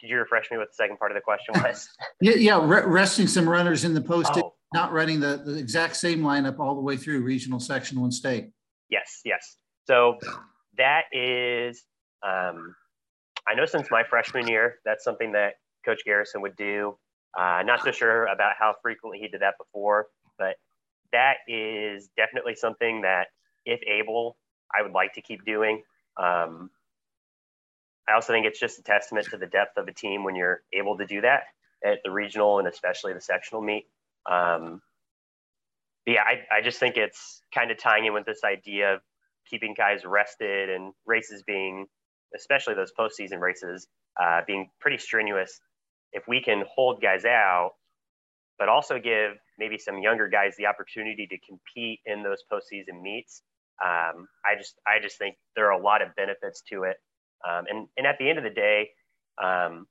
Did 0.00 0.10
you 0.10 0.18
refresh 0.18 0.50
me 0.50 0.58
what 0.58 0.68
the 0.68 0.74
second 0.74 0.98
part 0.98 1.10
of 1.10 1.16
the 1.16 1.20
question 1.20 1.54
was 1.62 1.88
yeah 2.20 2.34
yeah 2.36 2.60
re- 2.62 2.84
resting 2.86 3.26
some 3.26 3.48
runners 3.48 3.84
in 3.84 3.94
the 3.94 4.00
post 4.00 4.32
oh. 4.34 4.54
not 4.74 4.92
running 4.92 5.20
the, 5.20 5.42
the 5.44 5.56
exact 5.56 5.96
same 5.96 6.20
lineup 6.20 6.58
all 6.58 6.74
the 6.74 6.80
way 6.80 6.96
through 6.96 7.22
regional 7.22 7.60
sectional 7.60 8.04
and 8.04 8.14
state 8.14 8.50
yes 8.88 9.20
yes 9.24 9.56
so 9.86 10.18
that 10.76 11.04
is, 11.12 11.82
um, 12.26 12.74
I 13.48 13.54
know 13.54 13.66
since 13.66 13.88
my 13.90 14.04
freshman 14.04 14.46
year, 14.46 14.76
that's 14.84 15.04
something 15.04 15.32
that 15.32 15.54
Coach 15.84 16.02
Garrison 16.04 16.42
would 16.42 16.56
do. 16.56 16.96
Uh, 17.36 17.62
not 17.64 17.82
so 17.82 17.90
sure 17.90 18.26
about 18.26 18.52
how 18.58 18.74
frequently 18.82 19.18
he 19.18 19.28
did 19.28 19.42
that 19.42 19.54
before, 19.58 20.06
but 20.38 20.56
that 21.12 21.38
is 21.48 22.08
definitely 22.16 22.54
something 22.54 23.02
that, 23.02 23.28
if 23.66 23.80
able, 23.82 24.36
I 24.76 24.82
would 24.82 24.92
like 24.92 25.12
to 25.14 25.22
keep 25.22 25.44
doing. 25.44 25.82
Um, 26.16 26.70
I 28.10 28.14
also 28.14 28.32
think 28.32 28.46
it's 28.46 28.58
just 28.58 28.78
a 28.78 28.82
testament 28.82 29.28
to 29.30 29.36
the 29.36 29.46
depth 29.46 29.76
of 29.76 29.86
a 29.88 29.92
team 29.92 30.24
when 30.24 30.34
you're 30.34 30.62
able 30.72 30.98
to 30.98 31.06
do 31.06 31.20
that 31.20 31.44
at 31.84 31.98
the 32.04 32.10
regional 32.10 32.58
and 32.58 32.66
especially 32.66 33.12
the 33.12 33.20
sectional 33.20 33.62
meet. 33.62 33.86
Um, 34.30 34.82
yeah, 36.06 36.22
I, 36.22 36.58
I 36.58 36.60
just 36.62 36.80
think 36.80 36.96
it's 36.96 37.40
kind 37.54 37.70
of 37.70 37.78
tying 37.78 38.06
in 38.06 38.12
with 38.12 38.26
this 38.26 38.40
idea 38.44 38.94
of 38.94 39.00
keeping 39.48 39.74
guys 39.74 40.04
rested 40.04 40.70
and 40.70 40.92
races 41.06 41.42
being, 41.42 41.86
especially 42.34 42.74
those 42.74 42.92
postseason 42.98 43.40
races, 43.40 43.86
uh, 44.20 44.40
being 44.46 44.70
pretty 44.80 44.98
strenuous. 44.98 45.60
If 46.12 46.26
we 46.26 46.42
can 46.42 46.64
hold 46.68 47.00
guys 47.00 47.24
out, 47.24 47.72
but 48.58 48.68
also 48.68 48.98
give 48.98 49.32
maybe 49.58 49.78
some 49.78 49.98
younger 49.98 50.28
guys 50.28 50.54
the 50.56 50.66
opportunity 50.66 51.26
to 51.28 51.38
compete 51.46 52.00
in 52.06 52.22
those 52.22 52.42
postseason 52.52 53.00
meets, 53.00 53.42
um, 53.82 54.28
I 54.44 54.56
just 54.58 54.74
I 54.86 55.00
just 55.00 55.16
think 55.16 55.36
there 55.56 55.66
are 55.66 55.80
a 55.80 55.82
lot 55.82 56.02
of 56.02 56.14
benefits 56.16 56.62
to 56.70 56.82
it. 56.82 56.96
Um, 57.48 57.64
and 57.68 57.88
and 57.96 58.06
at 58.06 58.16
the 58.18 58.28
end 58.28 58.38
of 58.38 58.44
the 58.44 58.50
day, 58.50 58.90
um, 59.42 59.86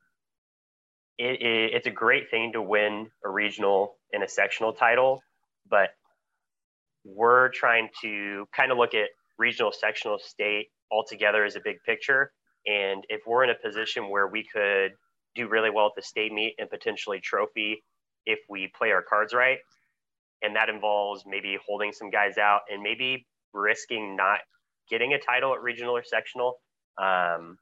it, 1.17 1.41
it, 1.41 1.73
it's 1.73 1.87
a 1.87 1.91
great 1.91 2.29
thing 2.29 2.53
to 2.53 2.61
win 2.61 3.09
a 3.25 3.29
regional 3.29 3.97
and 4.13 4.23
a 4.23 4.27
sectional 4.27 4.73
title, 4.73 5.21
but 5.69 5.89
we're 7.03 7.49
trying 7.49 7.89
to 8.01 8.47
kind 8.55 8.71
of 8.71 8.77
look 8.77 8.93
at 8.93 9.09
regional, 9.37 9.71
sectional, 9.71 10.19
state 10.19 10.67
altogether 10.91 11.43
as 11.43 11.55
a 11.55 11.61
big 11.63 11.77
picture. 11.85 12.31
And 12.65 13.03
if 13.09 13.21
we're 13.27 13.43
in 13.43 13.49
a 13.49 13.55
position 13.55 14.09
where 14.09 14.27
we 14.27 14.43
could 14.43 14.91
do 15.35 15.47
really 15.47 15.69
well 15.69 15.87
at 15.87 15.91
the 15.95 16.01
state 16.01 16.31
meet 16.31 16.55
and 16.57 16.69
potentially 16.69 17.19
trophy 17.19 17.83
if 18.25 18.39
we 18.49 18.71
play 18.77 18.91
our 18.91 19.03
cards 19.07 19.33
right, 19.33 19.59
and 20.41 20.55
that 20.55 20.69
involves 20.69 21.23
maybe 21.25 21.57
holding 21.65 21.91
some 21.91 22.09
guys 22.09 22.37
out 22.37 22.61
and 22.71 22.81
maybe 22.81 23.25
risking 23.53 24.15
not 24.15 24.39
getting 24.89 25.13
a 25.13 25.19
title 25.19 25.53
at 25.53 25.61
regional 25.61 25.95
or 25.95 26.03
sectional, 26.03 26.55
um, 26.97 27.57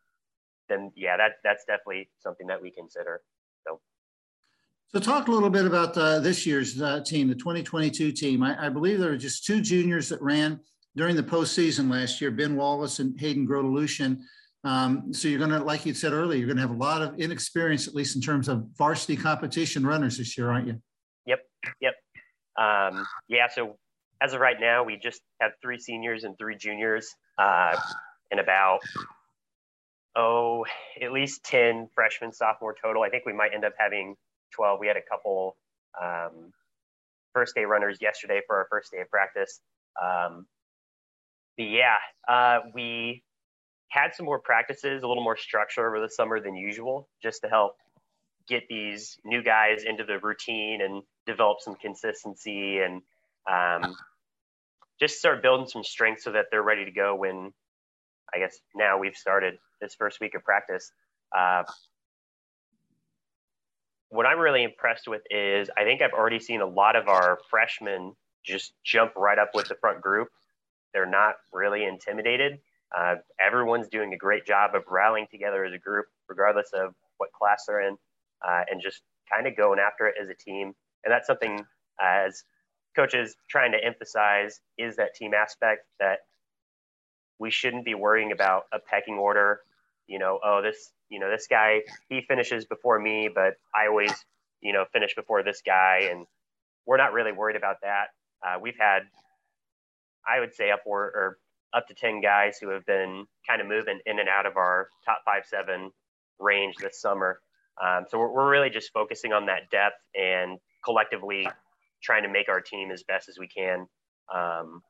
then 0.69 0.91
yeah, 0.95 1.17
that 1.17 1.33
that's 1.43 1.65
definitely 1.65 2.09
something 2.19 2.47
that 2.47 2.61
we 2.61 2.71
consider. 2.71 3.21
So. 3.65 3.79
So 4.89 4.99
talk 4.99 5.27
a 5.27 5.31
little 5.31 5.49
bit 5.49 5.65
about 5.65 5.97
uh, 5.97 6.19
this 6.19 6.45
year's 6.45 6.81
uh, 6.81 7.01
team, 7.01 7.27
the 7.27 7.35
2022 7.35 8.11
team. 8.13 8.41
I, 8.41 8.67
I, 8.67 8.69
believe 8.69 8.99
there 8.99 9.09
were 9.09 9.17
just 9.17 9.45
two 9.45 9.59
juniors 9.59 10.07
that 10.09 10.21
ran 10.21 10.61
during 10.95 11.17
the 11.17 11.23
postseason 11.23 11.91
last 11.91 12.21
year, 12.21 12.31
Ben 12.31 12.55
Wallace 12.55 12.99
and 12.99 13.19
Hayden 13.19 13.45
Grotelueschen. 13.45 14.21
Um, 14.63 15.13
so 15.13 15.27
you're 15.27 15.39
going 15.39 15.51
to, 15.51 15.59
like 15.59 15.85
you 15.85 15.93
said 15.93 16.13
earlier, 16.13 16.37
you're 16.37 16.47
going 16.47 16.57
to 16.57 16.61
have 16.61 16.71
a 16.71 16.73
lot 16.73 17.01
of 17.01 17.19
inexperience, 17.19 17.87
at 17.87 17.95
least 17.95 18.15
in 18.15 18.21
terms 18.21 18.47
of 18.47 18.65
varsity 18.77 19.15
competition 19.15 19.85
runners 19.85 20.17
this 20.17 20.37
year, 20.37 20.49
aren't 20.49 20.67
you? 20.67 20.81
Yep, 21.25 21.39
yep. 21.81 21.93
Um, 22.57 23.05
yeah. 23.27 23.47
So 23.53 23.77
as 24.21 24.33
of 24.33 24.39
right 24.39 24.59
now, 24.59 24.83
we 24.83 24.97
just 24.97 25.21
have 25.41 25.51
three 25.61 25.79
seniors 25.79 26.23
and 26.23 26.37
three 26.37 26.55
juniors, 26.55 27.07
uh, 27.37 27.77
and 28.31 28.39
about 28.39 28.79
oh, 30.17 30.65
at 31.01 31.13
least 31.13 31.43
ten 31.43 31.87
freshmen, 31.95 32.33
sophomore 32.33 32.75
total. 32.81 33.03
I 33.03 33.09
think 33.09 33.25
we 33.25 33.33
might 33.33 33.53
end 33.53 33.63
up 33.63 33.73
having 33.77 34.15
twelve. 34.53 34.79
We 34.79 34.87
had 34.87 34.97
a 34.97 35.01
couple 35.09 35.55
um, 36.01 36.51
first 37.33 37.55
day 37.55 37.65
runners 37.65 37.99
yesterday 38.01 38.41
for 38.47 38.57
our 38.57 38.67
first 38.69 38.91
day 38.91 38.99
of 39.01 39.09
practice. 39.09 39.61
Um, 40.01 40.47
but 41.57 41.67
yeah, 41.67 41.95
uh, 42.27 42.59
we 42.73 43.23
had 43.89 44.13
some 44.15 44.25
more 44.25 44.39
practices, 44.39 45.03
a 45.03 45.07
little 45.07 45.23
more 45.23 45.37
structure 45.37 45.87
over 45.87 45.99
the 46.01 46.09
summer 46.09 46.41
than 46.41 46.55
usual, 46.55 47.07
just 47.21 47.41
to 47.41 47.49
help 47.49 47.77
get 48.47 48.63
these 48.69 49.17
new 49.25 49.43
guys 49.43 49.83
into 49.83 50.03
the 50.03 50.19
routine 50.19 50.81
and 50.81 51.03
develop 51.25 51.57
some 51.61 51.75
consistency 51.75 52.79
and 52.79 53.01
um, 53.51 53.95
just 54.99 55.19
start 55.19 55.41
building 55.41 55.67
some 55.67 55.83
strength 55.83 56.21
so 56.21 56.31
that 56.31 56.45
they're 56.51 56.63
ready 56.63 56.85
to 56.85 56.91
go 56.91 57.15
when 57.15 57.51
I 58.33 58.39
guess 58.39 58.57
now 58.75 58.99
we've 58.99 59.15
started 59.15 59.57
this 59.81 59.95
first 59.95 60.19
week 60.19 60.35
of 60.35 60.43
practice. 60.43 60.91
Uh, 61.35 61.63
what 64.09 64.25
I'm 64.25 64.39
really 64.39 64.63
impressed 64.63 65.07
with 65.07 65.21
is 65.29 65.69
I 65.77 65.83
think 65.83 66.01
I've 66.01 66.13
already 66.13 66.39
seen 66.39 66.61
a 66.61 66.65
lot 66.65 66.95
of 66.95 67.07
our 67.07 67.39
freshmen 67.49 68.13
just 68.45 68.73
jump 68.83 69.13
right 69.17 69.37
up 69.37 69.49
with 69.53 69.67
the 69.67 69.75
front 69.75 70.01
group 70.01 70.29
they're 70.93 71.05
not 71.05 71.35
really 71.51 71.85
intimidated. 71.85 72.59
Uh, 72.97 73.15
everyone's 73.39 73.87
doing 73.87 74.13
a 74.13 74.17
great 74.17 74.45
job 74.45 74.73
of 74.73 74.83
rallying 74.89 75.27
together 75.29 75.63
as 75.65 75.73
a 75.73 75.77
group, 75.77 76.05
regardless 76.27 76.71
of 76.73 76.95
what 77.17 77.31
class 77.33 77.65
they're 77.67 77.87
in, 77.87 77.95
uh, 78.47 78.61
and 78.71 78.81
just 78.81 79.01
kind 79.31 79.45
of 79.45 79.55
going 79.55 79.79
after 79.79 80.07
it 80.07 80.15
as 80.19 80.29
a 80.29 80.33
team. 80.33 80.73
And 81.03 81.11
that's 81.11 81.27
something 81.27 81.63
as 82.01 82.43
coaches 82.95 83.35
trying 83.47 83.73
to 83.73 83.83
emphasize 83.83 84.59
is 84.77 84.95
that 84.95 85.13
team 85.13 85.33
aspect 85.35 85.85
that 85.99 86.19
we 87.39 87.51
shouldn't 87.51 87.85
be 87.85 87.93
worrying 87.93 88.31
about 88.31 88.63
a 88.73 88.79
pecking 88.79 89.19
order. 89.19 89.59
You 90.07 90.19
know, 90.19 90.39
oh, 90.43 90.61
this, 90.61 90.91
you 91.09 91.19
know, 91.19 91.29
this 91.29 91.47
guy, 91.49 91.81
he 92.09 92.21
finishes 92.21 92.65
before 92.65 92.99
me, 92.99 93.29
but 93.33 93.55
I 93.75 93.87
always, 93.87 94.13
you 94.61 94.73
know, 94.73 94.85
finish 94.93 95.15
before 95.15 95.43
this 95.43 95.61
guy. 95.65 96.09
And 96.11 96.25
we're 96.85 96.97
not 96.97 97.13
really 97.13 97.31
worried 97.31 97.57
about 97.57 97.77
that. 97.81 98.07
Uh, 98.45 98.59
we've 98.61 98.77
had 98.79 99.03
I 100.27 100.39
would 100.39 100.53
say 100.53 100.71
upward 100.71 101.13
or 101.15 101.37
up 101.73 101.87
to 101.87 101.93
10 101.93 102.21
guys 102.21 102.57
who 102.59 102.69
have 102.69 102.85
been 102.85 103.25
kind 103.47 103.61
of 103.61 103.67
moving 103.67 103.99
in 104.05 104.19
and 104.19 104.29
out 104.29 104.45
of 104.45 104.57
our 104.57 104.89
top 105.05 105.19
five, 105.25 105.43
seven 105.45 105.91
range 106.39 106.75
this 106.81 106.99
summer. 106.99 107.39
Um, 107.83 108.05
so 108.09 108.19
we're, 108.19 108.31
we're 108.31 108.49
really 108.49 108.69
just 108.69 108.91
focusing 108.91 109.33
on 109.33 109.45
that 109.45 109.69
depth 109.71 110.01
and 110.15 110.57
collectively 110.83 111.47
trying 112.03 112.23
to 112.23 112.29
make 112.29 112.49
our 112.49 112.61
team 112.61 112.91
as 112.91 113.03
best 113.03 113.29
as 113.29 113.37
we 113.39 113.47
can. 113.47 113.87
Um, 114.33 114.81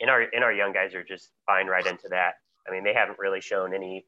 and 0.00 0.10
our, 0.10 0.24
and 0.32 0.44
our 0.44 0.52
young 0.52 0.72
guys 0.72 0.94
are 0.94 1.04
just 1.04 1.30
buying 1.46 1.66
right 1.66 1.86
into 1.86 2.08
that. 2.10 2.34
I 2.68 2.72
mean, 2.72 2.84
they 2.84 2.94
haven't 2.94 3.18
really 3.18 3.40
shown 3.40 3.74
any, 3.74 4.06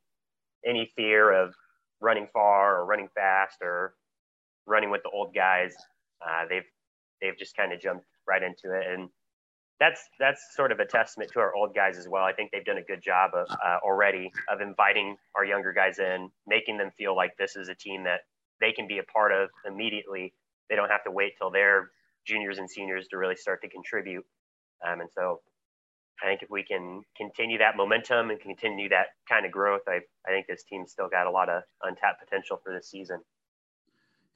any 0.66 0.90
fear 0.96 1.32
of 1.32 1.54
running 2.00 2.28
far 2.32 2.80
or 2.80 2.86
running 2.86 3.08
fast 3.14 3.58
or 3.62 3.94
running 4.66 4.90
with 4.90 5.02
the 5.02 5.10
old 5.10 5.34
guys. 5.34 5.74
Uh, 6.20 6.44
they've, 6.48 6.66
they've 7.20 7.38
just 7.38 7.56
kind 7.56 7.72
of 7.72 7.80
jumped 7.80 8.06
right 8.26 8.42
into 8.42 8.76
it. 8.76 8.86
And 8.88 9.08
that's 9.80 10.00
that's 10.20 10.40
sort 10.54 10.70
of 10.70 10.78
a 10.78 10.86
testament 10.86 11.32
to 11.32 11.40
our 11.40 11.52
old 11.56 11.74
guys 11.74 11.98
as 11.98 12.08
well. 12.08 12.22
I 12.22 12.32
think 12.32 12.52
they've 12.52 12.64
done 12.64 12.78
a 12.78 12.82
good 12.82 13.02
job 13.02 13.32
of 13.34 13.48
uh, 13.50 13.78
already 13.84 14.30
of 14.48 14.60
inviting 14.60 15.16
our 15.34 15.44
younger 15.44 15.72
guys 15.72 15.98
in, 15.98 16.30
making 16.46 16.78
them 16.78 16.92
feel 16.96 17.16
like 17.16 17.36
this 17.36 17.56
is 17.56 17.68
a 17.68 17.74
team 17.74 18.04
that 18.04 18.20
they 18.60 18.70
can 18.70 18.86
be 18.86 18.98
a 18.98 19.02
part 19.02 19.32
of 19.32 19.50
immediately. 19.66 20.34
They 20.70 20.76
don't 20.76 20.88
have 20.88 21.02
to 21.04 21.10
wait 21.10 21.32
till 21.36 21.50
they're 21.50 21.90
juniors 22.24 22.58
and 22.58 22.70
seniors 22.70 23.08
to 23.08 23.16
really 23.16 23.34
start 23.34 23.60
to 23.62 23.68
contribute. 23.68 24.24
Um, 24.86 25.00
and 25.00 25.10
so, 25.12 25.40
I 26.22 26.26
think 26.26 26.42
if 26.42 26.50
we 26.50 26.62
can 26.62 27.02
continue 27.16 27.58
that 27.58 27.76
momentum 27.76 28.30
and 28.30 28.40
continue 28.40 28.88
that 28.90 29.06
kind 29.28 29.44
of 29.44 29.52
growth, 29.52 29.82
I 29.88 30.00
I 30.26 30.30
think 30.30 30.46
this 30.46 30.62
team's 30.64 30.92
still 30.92 31.08
got 31.08 31.26
a 31.26 31.30
lot 31.30 31.48
of 31.48 31.62
untapped 31.82 32.20
potential 32.24 32.60
for 32.62 32.72
this 32.72 32.88
season. 32.90 33.20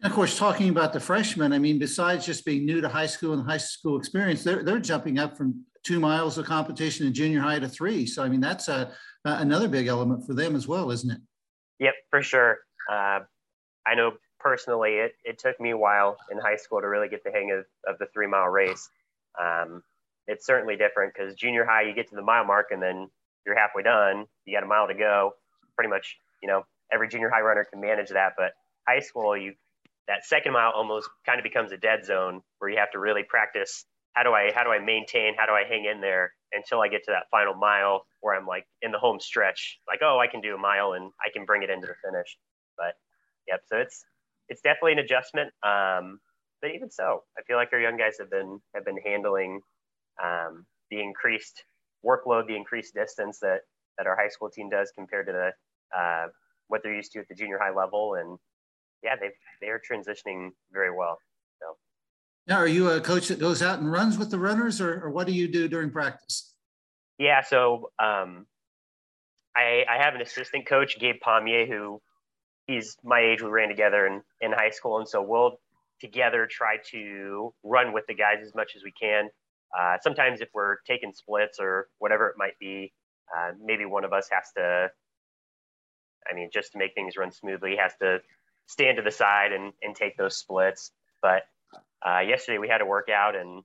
And 0.02 0.10
of 0.10 0.14
course, 0.14 0.38
talking 0.38 0.68
about 0.68 0.92
the 0.92 1.00
freshmen, 1.00 1.52
I 1.52 1.58
mean, 1.58 1.78
besides 1.78 2.26
just 2.26 2.44
being 2.44 2.66
new 2.66 2.80
to 2.80 2.88
high 2.88 3.06
school 3.06 3.32
and 3.32 3.48
high 3.48 3.56
school 3.56 3.98
experience, 3.98 4.44
they're, 4.44 4.62
they're 4.62 4.78
jumping 4.78 5.18
up 5.18 5.36
from 5.36 5.64
two 5.84 6.00
miles 6.00 6.36
of 6.36 6.44
competition 6.44 7.06
in 7.06 7.14
junior 7.14 7.40
high 7.40 7.58
to 7.58 7.68
three. 7.68 8.04
So, 8.04 8.22
I 8.22 8.28
mean, 8.28 8.40
that's 8.40 8.68
a, 8.68 8.92
another 9.24 9.68
big 9.68 9.86
element 9.86 10.26
for 10.26 10.34
them 10.34 10.54
as 10.54 10.68
well, 10.68 10.90
isn't 10.90 11.10
it? 11.10 11.20
Yep, 11.78 11.94
for 12.10 12.22
sure. 12.22 12.58
Uh, 12.90 13.20
I 13.86 13.94
know 13.94 14.12
personally, 14.38 14.96
it, 14.96 15.12
it 15.24 15.38
took 15.38 15.58
me 15.60 15.70
a 15.70 15.76
while 15.76 16.18
in 16.30 16.38
high 16.38 16.56
school 16.56 16.80
to 16.80 16.88
really 16.88 17.08
get 17.08 17.24
the 17.24 17.30
hang 17.30 17.52
of, 17.52 17.64
of 17.90 17.98
the 17.98 18.06
three 18.12 18.26
mile 18.26 18.48
race. 18.48 18.90
Um, 19.40 19.82
it's 20.26 20.46
certainly 20.46 20.76
different 20.76 21.14
because 21.14 21.34
junior 21.34 21.64
high, 21.64 21.82
you 21.82 21.94
get 21.94 22.08
to 22.10 22.16
the 22.16 22.22
mile 22.22 22.44
mark 22.44 22.68
and 22.70 22.82
then 22.82 23.08
you're 23.44 23.58
halfway 23.58 23.82
done. 23.82 24.26
You 24.44 24.56
got 24.56 24.64
a 24.64 24.66
mile 24.66 24.88
to 24.88 24.94
go. 24.94 25.32
Pretty 25.76 25.90
much, 25.90 26.16
you 26.42 26.48
know, 26.48 26.62
every 26.92 27.08
junior 27.08 27.30
high 27.30 27.40
runner 27.40 27.64
can 27.70 27.80
manage 27.80 28.10
that. 28.10 28.32
But 28.36 28.52
high 28.88 29.00
school, 29.00 29.36
you 29.36 29.54
that 30.08 30.24
second 30.24 30.52
mile 30.52 30.72
almost 30.74 31.08
kind 31.24 31.38
of 31.38 31.44
becomes 31.44 31.72
a 31.72 31.76
dead 31.76 32.04
zone 32.04 32.40
where 32.58 32.70
you 32.70 32.78
have 32.78 32.90
to 32.92 32.98
really 32.98 33.22
practice 33.22 33.84
how 34.14 34.22
do 34.22 34.30
I 34.30 34.50
how 34.54 34.64
do 34.64 34.70
I 34.70 34.78
maintain 34.78 35.34
how 35.36 35.46
do 35.46 35.52
I 35.52 35.64
hang 35.68 35.84
in 35.84 36.00
there 36.00 36.32
until 36.52 36.80
I 36.80 36.88
get 36.88 37.04
to 37.04 37.10
that 37.10 37.24
final 37.30 37.54
mile 37.54 38.06
where 38.20 38.34
I'm 38.34 38.46
like 38.46 38.64
in 38.82 38.92
the 38.92 38.98
home 38.98 39.20
stretch 39.20 39.78
like 39.88 40.00
oh 40.02 40.18
I 40.18 40.26
can 40.26 40.40
do 40.40 40.54
a 40.54 40.58
mile 40.58 40.92
and 40.92 41.10
I 41.20 41.30
can 41.32 41.44
bring 41.44 41.62
it 41.62 41.70
into 41.70 41.86
the 41.86 41.94
finish 42.04 42.36
but 42.78 42.94
yep 43.46 43.60
so 43.68 43.78
it's 43.78 44.04
it's 44.48 44.60
definitely 44.62 44.92
an 44.92 45.00
adjustment 45.00 45.52
um, 45.62 46.20
but 46.62 46.70
even 46.70 46.90
so 46.90 47.24
I 47.36 47.42
feel 47.42 47.56
like 47.56 47.70
our 47.72 47.80
young 47.80 47.96
guys 47.96 48.16
have 48.18 48.30
been 48.30 48.60
have 48.74 48.84
been 48.84 48.98
handling 49.04 49.60
um, 50.22 50.66
the 50.90 51.00
increased 51.00 51.64
workload 52.04 52.46
the 52.46 52.56
increased 52.56 52.94
distance 52.94 53.38
that 53.40 53.60
that 53.98 54.06
our 54.06 54.16
high 54.16 54.28
school 54.28 54.50
team 54.50 54.68
does 54.68 54.92
compared 54.94 55.26
to 55.26 55.32
the 55.32 55.98
uh, 55.98 56.26
what 56.68 56.82
they're 56.82 56.94
used 56.94 57.12
to 57.12 57.18
at 57.20 57.28
the 57.28 57.34
junior 57.34 57.58
high 57.58 57.74
level 57.74 58.14
and 58.14 58.38
yeah 59.02 59.16
they 59.16 59.30
they're 59.60 59.80
transitioning 59.80 60.50
very 60.72 60.94
well 60.94 61.18
so 61.60 61.76
now, 62.46 62.58
are 62.58 62.68
you 62.68 62.90
a 62.90 63.00
coach 63.00 63.26
that 63.28 63.40
goes 63.40 63.60
out 63.60 63.80
and 63.80 63.90
runs 63.90 64.18
with 64.18 64.30
the 64.30 64.38
runners, 64.38 64.80
or, 64.80 65.04
or 65.04 65.10
what 65.10 65.26
do 65.26 65.32
you 65.32 65.48
do 65.48 65.66
during 65.66 65.90
practice? 65.90 66.54
Yeah, 67.18 67.42
so 67.42 67.90
um, 67.98 68.46
I, 69.56 69.84
I 69.90 69.96
have 69.98 70.14
an 70.14 70.20
assistant 70.20 70.66
coach, 70.66 70.98
Gabe 70.98 71.16
Pommier, 71.20 71.66
who 71.66 72.00
he's 72.68 72.96
my 73.02 73.20
age. 73.20 73.42
We 73.42 73.48
ran 73.48 73.68
together 73.68 74.06
in, 74.06 74.22
in 74.40 74.52
high 74.52 74.70
school, 74.70 74.98
and 74.98 75.08
so 75.08 75.22
we'll 75.22 75.58
together 76.00 76.46
try 76.48 76.76
to 76.92 77.52
run 77.64 77.92
with 77.92 78.04
the 78.06 78.14
guys 78.14 78.38
as 78.44 78.54
much 78.54 78.72
as 78.76 78.84
we 78.84 78.92
can. 78.92 79.28
Uh, 79.76 79.96
sometimes, 80.02 80.40
if 80.40 80.48
we're 80.54 80.76
taking 80.86 81.12
splits 81.12 81.58
or 81.60 81.88
whatever 81.98 82.28
it 82.28 82.34
might 82.36 82.58
be, 82.58 82.92
uh, 83.36 83.52
maybe 83.62 83.84
one 83.84 84.04
of 84.04 84.12
us 84.12 84.28
has 84.30 84.50
to. 84.56 84.90
I 86.30 86.34
mean, 86.34 86.50
just 86.52 86.72
to 86.72 86.78
make 86.78 86.94
things 86.94 87.16
run 87.16 87.30
smoothly, 87.30 87.76
has 87.76 87.92
to 88.00 88.18
stand 88.66 88.96
to 88.96 89.02
the 89.02 89.12
side 89.12 89.52
and, 89.52 89.72
and 89.82 89.94
take 89.94 90.16
those 90.16 90.36
splits. 90.36 90.90
But 91.22 91.42
uh, 92.04 92.20
yesterday 92.20 92.58
we 92.58 92.68
had 92.68 92.80
a 92.80 92.86
workout, 92.86 93.36
and 93.36 93.62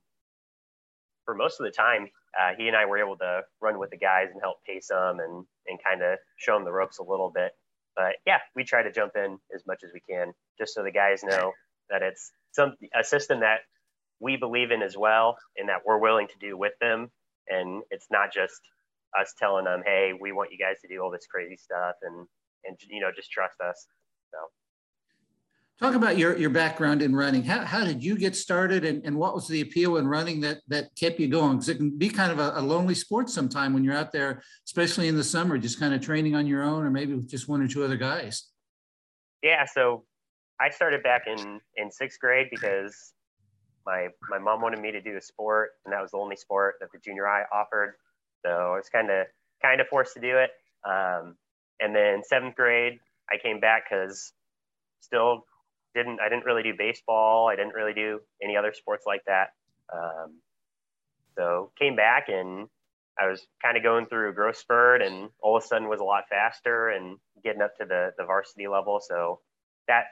for 1.24 1.34
most 1.34 1.60
of 1.60 1.64
the 1.64 1.72
time, 1.72 2.08
uh, 2.40 2.52
he 2.56 2.68
and 2.68 2.76
I 2.76 2.86
were 2.86 2.98
able 2.98 3.16
to 3.18 3.42
run 3.60 3.78
with 3.78 3.90
the 3.90 3.96
guys 3.96 4.28
and 4.32 4.40
help 4.40 4.58
pace 4.64 4.88
them 4.88 5.18
and 5.20 5.44
and 5.66 5.78
kind 5.84 6.02
of 6.02 6.18
show 6.36 6.54
them 6.54 6.64
the 6.64 6.72
ropes 6.72 6.98
a 6.98 7.02
little 7.04 7.30
bit. 7.34 7.52
But 7.96 8.16
yeah, 8.26 8.38
we 8.56 8.64
try 8.64 8.82
to 8.82 8.92
jump 8.92 9.12
in 9.16 9.38
as 9.54 9.62
much 9.66 9.82
as 9.84 9.90
we 9.92 10.00
can, 10.00 10.32
just 10.58 10.74
so 10.74 10.82
the 10.82 10.90
guys 10.90 11.22
know 11.22 11.52
that 11.90 12.02
it's 12.02 12.32
some 12.52 12.76
a 12.98 13.04
system 13.04 13.40
that 13.40 13.60
we 14.22 14.36
believe 14.36 14.70
in 14.70 14.82
as 14.82 14.96
well, 14.96 15.36
and 15.56 15.68
that 15.68 15.80
we're 15.84 15.98
willing 15.98 16.28
to 16.28 16.38
do 16.40 16.56
with 16.56 16.72
them. 16.80 17.10
And 17.48 17.82
it's 17.90 18.06
not 18.10 18.32
just 18.32 18.60
us 19.18 19.34
telling 19.38 19.64
them, 19.64 19.82
"Hey, 19.84 20.12
we 20.18 20.32
want 20.32 20.52
you 20.52 20.58
guys 20.58 20.80
to 20.80 20.88
do 20.88 21.00
all 21.00 21.10
this 21.10 21.26
crazy 21.26 21.56
stuff," 21.56 21.96
and 22.02 22.26
and 22.64 22.78
you 22.88 23.00
know 23.00 23.10
just 23.14 23.30
trust 23.30 23.60
us. 23.60 23.86
So. 24.30 24.38
Talk 25.80 25.96
about 25.96 26.16
your, 26.16 26.36
your 26.38 26.50
background 26.50 27.02
in 27.02 27.16
running. 27.16 27.42
How, 27.42 27.64
how 27.64 27.84
did 27.84 28.04
you 28.04 28.16
get 28.16 28.36
started 28.36 28.84
and, 28.84 29.04
and 29.04 29.16
what 29.16 29.34
was 29.34 29.48
the 29.48 29.62
appeal 29.62 29.96
in 29.96 30.06
running 30.06 30.40
that, 30.42 30.58
that 30.68 30.94
kept 30.94 31.18
you 31.18 31.26
going? 31.26 31.56
Because 31.56 31.70
it 31.70 31.76
can 31.76 31.98
be 31.98 32.08
kind 32.08 32.30
of 32.30 32.38
a, 32.38 32.52
a, 32.54 32.62
lonely 32.62 32.94
sport 32.94 33.28
sometime 33.28 33.72
when 33.72 33.82
you're 33.82 33.96
out 33.96 34.12
there, 34.12 34.42
especially 34.64 35.08
in 35.08 35.16
the 35.16 35.24
summer, 35.24 35.58
just 35.58 35.80
kind 35.80 35.92
of 35.92 36.00
training 36.00 36.36
on 36.36 36.46
your 36.46 36.62
own 36.62 36.84
or 36.84 36.90
maybe 36.90 37.14
with 37.14 37.28
just 37.28 37.48
one 37.48 37.60
or 37.60 37.66
two 37.66 37.82
other 37.82 37.96
guys. 37.96 38.48
Yeah, 39.42 39.64
so 39.64 40.04
I 40.60 40.70
started 40.70 41.02
back 41.02 41.22
in, 41.26 41.60
in 41.76 41.90
sixth 41.90 42.20
grade 42.20 42.46
because 42.48 43.12
my 43.86 44.08
my 44.28 44.38
mom 44.38 44.60
wanted 44.60 44.80
me 44.80 44.92
to 44.92 45.00
do 45.00 45.16
a 45.16 45.20
sport 45.20 45.70
and 45.84 45.92
that 45.92 46.00
was 46.00 46.12
the 46.12 46.18
only 46.18 46.36
sport 46.36 46.76
that 46.80 46.90
the 46.92 46.98
junior 46.98 47.26
high 47.26 47.44
offered. 47.52 47.94
So 48.44 48.50
I 48.50 48.76
was 48.76 48.88
kind 48.88 49.10
of 49.10 49.26
kind 49.62 49.80
of 49.80 49.86
forced 49.88 50.14
to 50.14 50.20
do 50.20 50.38
it. 50.38 50.50
Um, 50.88 51.36
and 51.80 51.94
then 51.94 52.22
seventh 52.24 52.56
grade, 52.56 52.98
I 53.30 53.36
came 53.38 53.60
back 53.60 53.84
because 53.88 54.32
still 55.00 55.44
didn't 55.94 56.20
I 56.20 56.28
didn't 56.28 56.44
really 56.44 56.62
do 56.62 56.74
baseball. 56.76 57.48
I 57.48 57.56
didn't 57.56 57.74
really 57.74 57.94
do 57.94 58.20
any 58.42 58.56
other 58.56 58.72
sports 58.72 59.04
like 59.06 59.22
that. 59.26 59.48
Um, 59.92 60.40
so 61.36 61.72
came 61.78 61.96
back 61.96 62.28
and 62.28 62.68
I 63.20 63.28
was 63.28 63.46
kind 63.62 63.76
of 63.76 63.82
going 63.82 64.06
through 64.06 64.30
a 64.30 64.32
growth 64.32 64.56
spurt, 64.56 65.02
and 65.02 65.28
all 65.42 65.56
of 65.56 65.62
a 65.62 65.66
sudden 65.66 65.88
was 65.88 66.00
a 66.00 66.04
lot 66.04 66.24
faster 66.30 66.88
and 66.88 67.18
getting 67.44 67.60
up 67.60 67.76
to 67.76 67.84
the 67.84 68.12
the 68.16 68.24
varsity 68.24 68.68
level. 68.68 69.00
So 69.06 69.40
that 69.88 70.04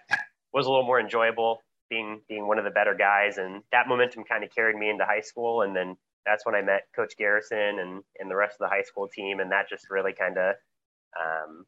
was 0.52 0.66
a 0.66 0.68
little 0.68 0.84
more 0.84 1.00
enjoyable 1.00 1.62
being 1.90 2.22
being 2.28 2.46
one 2.46 2.58
of 2.58 2.64
the 2.64 2.70
better 2.70 2.94
guys, 2.94 3.36
and 3.36 3.62
that 3.72 3.88
momentum 3.88 4.24
kind 4.24 4.44
of 4.44 4.54
carried 4.54 4.76
me 4.76 4.88
into 4.88 5.04
high 5.04 5.20
school, 5.20 5.62
and 5.62 5.76
then 5.76 5.96
that's 6.24 6.46
when 6.46 6.54
I 6.54 6.62
met 6.62 6.82
Coach 6.96 7.14
Garrison 7.18 7.78
and 7.80 8.02
and 8.18 8.30
the 8.30 8.36
rest 8.36 8.54
of 8.60 8.68
the 8.68 8.74
high 8.74 8.84
school 8.84 9.08
team, 9.08 9.40
and 9.40 9.50
that 9.52 9.68
just 9.68 9.90
really 9.90 10.12
kind 10.12 10.38
of 10.38 10.54
um, 11.20 11.66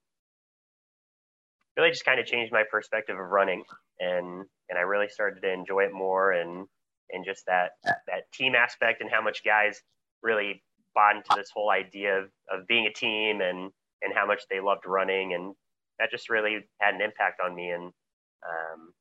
really 1.77 1.91
just 1.91 2.05
kind 2.05 2.21
of 2.21 2.27
changed 2.27 2.53
my 2.53 2.65
perspective 2.71 3.19
of 3.19 3.31
running. 3.31 3.65
And 4.01 4.45
and 4.69 4.79
I 4.79 4.83
really 4.83 5.09
started 5.09 5.41
to 5.43 5.53
enjoy 5.53 5.85
it 5.85 5.93
more. 5.93 6.33
And 6.33 6.67
and 7.11 7.25
just 7.25 7.47
that 7.47 7.73
that 7.85 8.31
team 8.33 8.55
aspect 8.55 9.01
and 9.01 9.11
how 9.11 9.23
much 9.23 9.45
guys 9.45 9.81
really 10.23 10.63
bought 10.95 11.17
into 11.17 11.31
this 11.37 11.51
whole 11.55 11.71
idea 11.71 12.19
of, 12.19 12.25
of 12.51 12.67
being 12.67 12.87
a 12.87 12.93
team 12.93 13.41
and 13.41 13.71
and 14.03 14.15
how 14.15 14.27
much 14.27 14.43
they 14.51 14.61
loved 14.61 14.85
running. 14.87 15.35
And 15.35 15.55
that 15.99 16.11
just 16.11 16.29
really 16.29 16.61
had 16.81 16.95
an 16.95 17.01
impact 17.01 17.41
on 17.45 17.55
me. 17.55 17.71
And 17.71 17.85
um, 17.85 18.93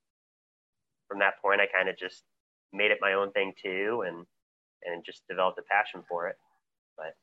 from 1.12 1.20
that 1.20 1.34
point 1.42 1.60
I 1.60 1.68
kind 1.68 1.90
of 1.90 1.98
just 1.98 2.24
made 2.72 2.92
it 2.92 3.00
my 3.02 3.14
own 3.14 3.32
thing 3.34 3.52
too 3.62 4.04
and 4.08 4.26
and 4.84 5.04
just 5.06 5.22
developed 5.30 5.60
a 5.60 5.64
passion 5.64 6.02
for 6.08 6.30
it 6.30 6.38
but 6.98 7.14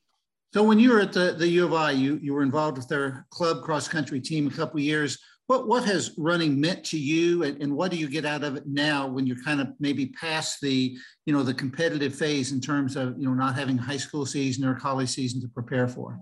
so 0.53 0.63
when 0.63 0.79
you 0.79 0.93
were 0.93 1.01
at 1.01 1.13
the, 1.13 1.35
the 1.37 1.49
U 1.49 1.67
of 1.67 1.75
I, 1.75 1.91
you, 1.91 2.19
you 2.23 2.33
were 2.33 2.43
involved 2.43 2.79
with 2.79 2.89
their 2.89 3.27
club 3.31 3.63
cross 3.63 3.87
country 3.87 4.21
team 4.21 4.47
a 4.47 4.51
couple 4.51 4.81
years. 4.81 5.19
What, 5.47 5.67
what 5.67 5.85
has 5.85 6.13
running 6.17 6.61
meant 6.61 6.85
to 6.85 6.99
you 6.99 7.43
and, 7.43 7.63
and 7.63 7.75
what 7.75 7.91
do 7.91 7.99
you 7.99 8.09
get 8.09 8.25
out 8.25 8.45
of 8.45 8.57
it 8.57 8.65
now 8.67 9.07
when 9.07 9.27
you're 9.27 9.43
kind 9.43 9.61
of 9.61 9.69
maybe 9.79 10.07
past 10.07 10.61
the, 10.61 10.97
you 11.27 11.33
know, 11.33 11.43
the 11.43 11.55
competitive 11.55 12.15
phase 12.15 12.53
in 12.53 12.61
terms 12.61 12.97
of, 12.97 13.19
you 13.19 13.27
know, 13.27 13.35
not 13.35 13.57
having 13.57 13.77
high 13.77 13.97
school 13.97 14.27
season 14.27 14.65
or 14.65 14.75
college 14.75 15.09
season 15.11 15.41
to 15.41 15.49
prepare 15.49 15.89
for? 15.89 16.19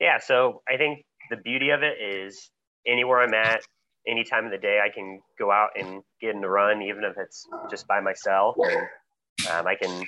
Yeah, 0.00 0.18
so 0.18 0.62
I 0.68 0.76
think 0.76 1.04
the 1.30 1.36
beauty 1.36 1.70
of 1.70 1.82
it 1.82 1.96
is 2.00 2.50
anywhere 2.86 3.20
I'm 3.20 3.34
at, 3.34 3.62
any 4.06 4.24
time 4.24 4.44
of 4.44 4.50
the 4.50 4.58
day, 4.58 4.80
I 4.84 4.88
can 4.88 5.20
go 5.38 5.50
out 5.50 5.70
and 5.78 6.02
get 6.20 6.34
in 6.34 6.40
the 6.40 6.48
run, 6.48 6.82
even 6.82 7.04
if 7.04 7.16
it's 7.18 7.46
just 7.70 7.86
by 7.86 8.00
myself. 8.00 8.56
And 8.58 8.86
um, 9.50 9.66
I 9.66 9.74
can, 9.74 10.04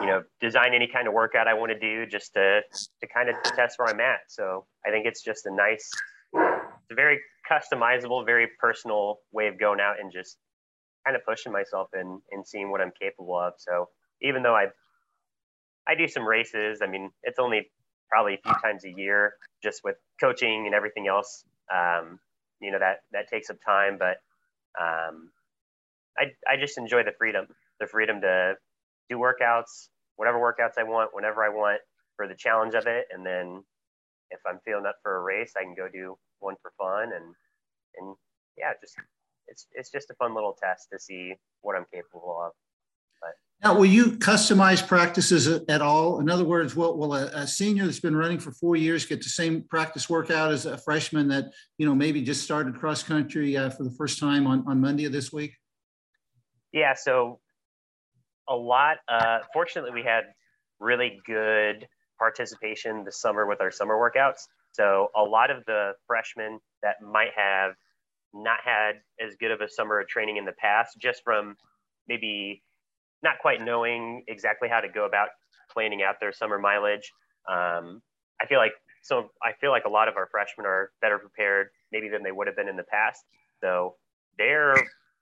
you 0.00 0.06
know, 0.06 0.22
design 0.40 0.74
any 0.74 0.88
kind 0.88 1.08
of 1.08 1.14
workout 1.14 1.48
I 1.48 1.54
want 1.54 1.72
to 1.72 1.78
do 1.78 2.06
just 2.06 2.32
to 2.34 2.60
to 3.00 3.06
kind 3.06 3.28
of 3.28 3.36
test 3.42 3.78
where 3.78 3.88
I'm 3.88 4.00
at. 4.00 4.20
So 4.28 4.66
I 4.86 4.90
think 4.90 5.06
it's 5.06 5.22
just 5.22 5.46
a 5.46 5.54
nice 5.54 5.90
it's 6.34 6.90
a 6.90 6.94
very 6.94 7.20
customizable, 7.50 8.24
very 8.24 8.48
personal 8.58 9.18
way 9.32 9.48
of 9.48 9.58
going 9.58 9.80
out 9.80 9.96
and 10.00 10.12
just 10.12 10.38
kind 11.04 11.16
of 11.16 11.24
pushing 11.24 11.52
myself 11.52 11.88
and, 11.92 12.20
and 12.30 12.46
seeing 12.46 12.70
what 12.70 12.80
I'm 12.80 12.92
capable 13.00 13.38
of. 13.38 13.54
So 13.58 13.88
even 14.22 14.42
though 14.42 14.54
I 14.54 14.66
I 15.86 15.96
do 15.96 16.06
some 16.06 16.26
races, 16.26 16.80
I 16.82 16.86
mean 16.86 17.10
it's 17.22 17.38
only 17.38 17.70
probably 18.08 18.34
a 18.34 18.38
few 18.44 18.54
times 18.62 18.84
a 18.84 18.90
year, 18.90 19.34
just 19.62 19.82
with 19.84 19.96
coaching 20.20 20.66
and 20.66 20.74
everything 20.74 21.08
else. 21.08 21.44
Um, 21.72 22.20
you 22.62 22.72
know 22.72 22.80
that 22.80 23.00
that 23.12 23.28
takes 23.30 23.50
up 23.50 23.58
time, 23.66 23.98
but 23.98 24.18
um, 24.80 25.30
I 26.18 26.32
I 26.48 26.56
just 26.58 26.78
enjoy 26.78 27.04
the 27.04 27.12
freedom, 27.18 27.46
the 27.80 27.88
freedom 27.88 28.20
to 28.22 28.54
do 29.10 29.18
workouts, 29.18 29.88
whatever 30.16 30.38
workouts 30.38 30.78
I 30.78 30.84
want, 30.84 31.10
whenever 31.14 31.44
I 31.44 31.50
want, 31.50 31.80
for 32.16 32.28
the 32.28 32.36
challenge 32.36 32.74
of 32.74 32.86
it, 32.86 33.06
and 33.12 33.26
then 33.26 33.64
if 34.30 34.40
I'm 34.46 34.60
feeling 34.64 34.86
up 34.86 34.96
for 35.02 35.16
a 35.16 35.22
race, 35.22 35.54
I 35.58 35.62
can 35.64 35.74
go 35.74 35.88
do 35.92 36.16
one 36.40 36.56
for 36.62 36.72
fun 36.78 37.12
and 37.14 37.34
and 37.98 38.16
yeah, 38.58 38.72
just 38.80 38.96
it's 39.48 39.66
it's 39.72 39.90
just 39.90 40.10
a 40.10 40.14
fun 40.14 40.34
little 40.34 40.56
test 40.62 40.88
to 40.92 40.98
see 40.98 41.34
what 41.62 41.76
I'm 41.76 41.86
capable 41.92 42.40
of. 42.46 42.52
Now, 43.62 43.76
will 43.76 43.86
you 43.86 44.12
customize 44.12 44.84
practices 44.84 45.46
at 45.46 45.80
all? 45.80 46.18
In 46.18 46.28
other 46.28 46.44
words, 46.44 46.74
will, 46.74 46.98
will 46.98 47.14
a, 47.14 47.26
a, 47.26 47.46
senior 47.46 47.84
that's 47.84 48.00
been 48.00 48.16
running 48.16 48.40
for 48.40 48.50
four 48.50 48.74
years 48.74 49.06
get 49.06 49.22
the 49.22 49.28
same 49.28 49.62
practice 49.62 50.10
workout 50.10 50.50
as 50.50 50.66
a 50.66 50.76
freshman 50.76 51.28
that 51.28 51.52
you 51.78 51.86
know 51.86 51.94
maybe 51.94 52.22
just 52.22 52.42
started 52.42 52.74
cross 52.74 53.04
country 53.04 53.56
uh, 53.56 53.70
for 53.70 53.84
the 53.84 53.92
first 53.92 54.18
time 54.18 54.48
on 54.48 54.64
on 54.66 54.80
Monday 54.80 55.04
of 55.04 55.12
this 55.12 55.32
week? 55.32 55.54
Yeah, 56.72 56.94
so 56.94 57.38
a 58.48 58.56
lot. 58.56 58.96
Uh, 59.08 59.38
fortunately, 59.52 59.92
we 59.92 60.02
had 60.02 60.24
really 60.80 61.20
good 61.24 61.86
participation 62.18 63.04
this 63.04 63.20
summer 63.20 63.46
with 63.46 63.60
our 63.60 63.70
summer 63.70 63.94
workouts. 63.94 64.42
So 64.72 65.08
a 65.14 65.22
lot 65.22 65.50
of 65.52 65.64
the 65.66 65.92
freshmen 66.08 66.58
that 66.82 66.96
might 67.00 67.30
have 67.36 67.74
not 68.34 68.58
had 68.64 68.96
as 69.24 69.36
good 69.36 69.52
of 69.52 69.60
a 69.60 69.68
summer 69.68 70.00
of 70.00 70.08
training 70.08 70.38
in 70.38 70.44
the 70.44 70.52
past, 70.52 70.96
just 70.98 71.22
from 71.22 71.56
maybe 72.08 72.62
not 73.22 73.38
quite 73.40 73.62
knowing 73.62 74.24
exactly 74.28 74.68
how 74.68 74.80
to 74.80 74.88
go 74.88 75.06
about 75.06 75.28
planning 75.72 76.02
out 76.02 76.16
their 76.20 76.32
summer 76.32 76.58
mileage. 76.58 77.12
Um, 77.48 78.02
I 78.40 78.46
feel 78.46 78.58
like 78.58 78.72
so 79.02 79.30
I 79.42 79.52
feel 79.60 79.70
like 79.70 79.84
a 79.84 79.90
lot 79.90 80.08
of 80.08 80.16
our 80.16 80.28
freshmen 80.30 80.66
are 80.66 80.90
better 81.00 81.18
prepared 81.18 81.68
maybe 81.90 82.08
than 82.08 82.22
they 82.22 82.32
would 82.32 82.46
have 82.46 82.56
been 82.56 82.68
in 82.68 82.76
the 82.76 82.84
past. 82.84 83.24
So 83.60 83.96
they're 84.38 84.74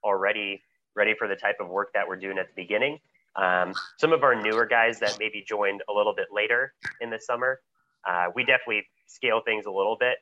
already 0.03 0.61
ready 0.95 1.13
for 1.17 1.27
the 1.27 1.35
type 1.35 1.57
of 1.59 1.69
work 1.69 1.89
that 1.93 2.07
we're 2.07 2.17
doing 2.17 2.37
at 2.37 2.47
the 2.47 2.61
beginning. 2.61 2.99
Um, 3.35 3.73
some 3.97 4.11
of 4.13 4.23
our 4.23 4.35
newer 4.35 4.65
guys 4.65 4.99
that 4.99 5.17
maybe 5.19 5.43
joined 5.47 5.81
a 5.89 5.93
little 5.93 6.13
bit 6.13 6.27
later 6.33 6.73
in 6.99 7.09
the 7.09 7.19
summer, 7.19 7.59
uh, 8.07 8.25
we 8.35 8.43
definitely 8.43 8.83
scale 9.07 9.41
things 9.45 9.65
a 9.65 9.71
little 9.71 9.95
bit. 9.99 10.17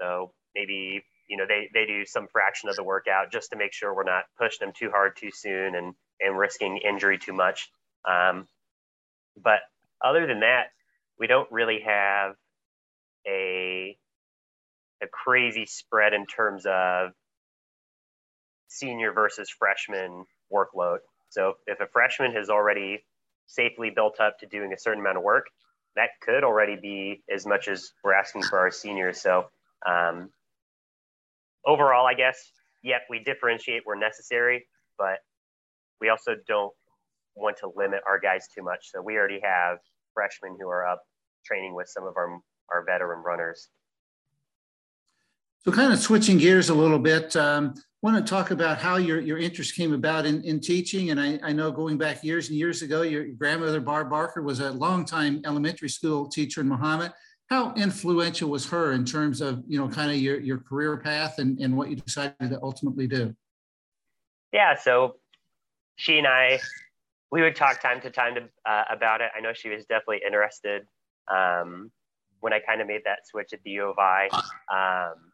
So 0.00 0.32
maybe 0.54 1.02
you 1.28 1.36
know 1.36 1.44
they 1.48 1.68
they 1.74 1.86
do 1.86 2.04
some 2.04 2.26
fraction 2.30 2.68
of 2.68 2.76
the 2.76 2.84
workout 2.84 3.32
just 3.32 3.50
to 3.50 3.56
make 3.56 3.72
sure 3.72 3.94
we're 3.94 4.04
not 4.04 4.24
pushing 4.38 4.66
them 4.66 4.72
too 4.76 4.90
hard 4.90 5.16
too 5.16 5.30
soon 5.32 5.74
and 5.74 5.94
and 6.20 6.36
risking 6.38 6.78
injury 6.78 7.18
too 7.18 7.32
much. 7.32 7.70
Um, 8.08 8.46
but 9.42 9.60
other 10.04 10.26
than 10.26 10.40
that, 10.40 10.68
we 11.18 11.26
don't 11.26 11.50
really 11.50 11.80
have 11.80 12.34
a 13.26 13.96
a 15.00 15.06
crazy 15.06 15.66
spread 15.66 16.12
in 16.12 16.26
terms 16.26 16.66
of 16.66 17.10
senior 18.68 19.12
versus 19.12 19.48
freshman 19.48 20.24
workload. 20.52 20.98
So 21.30 21.54
if 21.66 21.80
a 21.80 21.86
freshman 21.86 22.32
has 22.32 22.50
already 22.50 23.04
safely 23.46 23.90
built 23.90 24.20
up 24.20 24.38
to 24.40 24.46
doing 24.46 24.72
a 24.72 24.78
certain 24.78 25.00
amount 25.00 25.18
of 25.18 25.22
work, 25.22 25.46
that 25.96 26.10
could 26.20 26.44
already 26.44 26.76
be 26.76 27.22
as 27.32 27.46
much 27.46 27.68
as 27.68 27.92
we're 28.02 28.14
asking 28.14 28.42
for 28.42 28.58
our 28.58 28.70
seniors. 28.70 29.20
So 29.20 29.46
um, 29.86 30.30
overall, 31.64 32.06
I 32.06 32.14
guess, 32.14 32.50
yep, 32.82 33.02
we 33.08 33.20
differentiate 33.20 33.82
where 33.84 33.96
necessary, 33.96 34.66
but 34.98 35.18
we 36.00 36.08
also 36.08 36.34
don't 36.46 36.72
want 37.34 37.56
to 37.58 37.70
limit 37.76 38.00
our 38.06 38.18
guys 38.18 38.48
too 38.54 38.62
much. 38.62 38.90
So 38.90 39.00
we 39.02 39.16
already 39.16 39.40
have 39.42 39.78
freshmen 40.14 40.56
who 40.60 40.68
are 40.68 40.86
up 40.86 41.02
training 41.44 41.74
with 41.74 41.88
some 41.88 42.04
of 42.04 42.14
our, 42.16 42.40
our 42.72 42.84
veteran 42.84 43.22
runners. 43.22 43.68
So 45.64 45.72
kind 45.72 45.92
of 45.92 45.98
switching 45.98 46.38
gears 46.38 46.68
a 46.68 46.74
little 46.74 46.98
bit, 46.98 47.34
um, 47.36 47.74
want 48.00 48.16
to 48.16 48.30
talk 48.30 48.52
about 48.52 48.78
how 48.78 48.96
your, 48.96 49.20
your 49.20 49.38
interest 49.38 49.74
came 49.74 49.92
about 49.92 50.24
in, 50.24 50.42
in 50.44 50.60
teaching. 50.60 51.10
And 51.10 51.20
I, 51.20 51.38
I 51.42 51.52
know 51.52 51.72
going 51.72 51.98
back 51.98 52.22
years 52.22 52.48
and 52.48 52.56
years 52.56 52.82
ago, 52.82 53.02
your 53.02 53.26
grandmother, 53.26 53.80
Barb 53.80 54.10
Barker, 54.10 54.40
was 54.40 54.60
a 54.60 54.70
longtime 54.70 55.42
elementary 55.44 55.88
school 55.88 56.28
teacher 56.28 56.60
in 56.60 56.68
Mahomet. 56.68 57.12
How 57.50 57.74
influential 57.74 58.50
was 58.50 58.68
her 58.68 58.92
in 58.92 59.04
terms 59.04 59.40
of, 59.40 59.64
you 59.66 59.78
know, 59.78 59.88
kind 59.88 60.10
of 60.10 60.18
your, 60.18 60.38
your 60.38 60.58
career 60.58 60.96
path 60.96 61.38
and, 61.38 61.58
and 61.58 61.76
what 61.76 61.90
you 61.90 61.96
decided 61.96 62.50
to 62.50 62.60
ultimately 62.62 63.08
do? 63.08 63.34
Yeah, 64.52 64.76
so 64.76 65.16
she 65.98 66.16
and 66.16 66.26
I, 66.26 66.60
we 67.30 67.42
would 67.42 67.56
talk 67.56 67.82
time 67.82 68.00
to 68.00 68.10
time 68.10 68.36
to, 68.36 68.42
uh, 68.64 68.84
about 68.88 69.20
it. 69.20 69.30
I 69.36 69.40
know 69.40 69.52
she 69.52 69.68
was 69.68 69.84
definitely 69.84 70.20
interested 70.24 70.86
um, 71.30 71.90
when 72.40 72.52
I 72.52 72.60
kind 72.60 72.80
of 72.80 72.86
made 72.86 73.02
that 73.04 73.26
switch 73.26 73.52
at 73.52 73.62
the 73.64 73.70
U 73.72 73.90
of 73.90 73.98
I. 73.98 74.28
Um, 74.72 75.32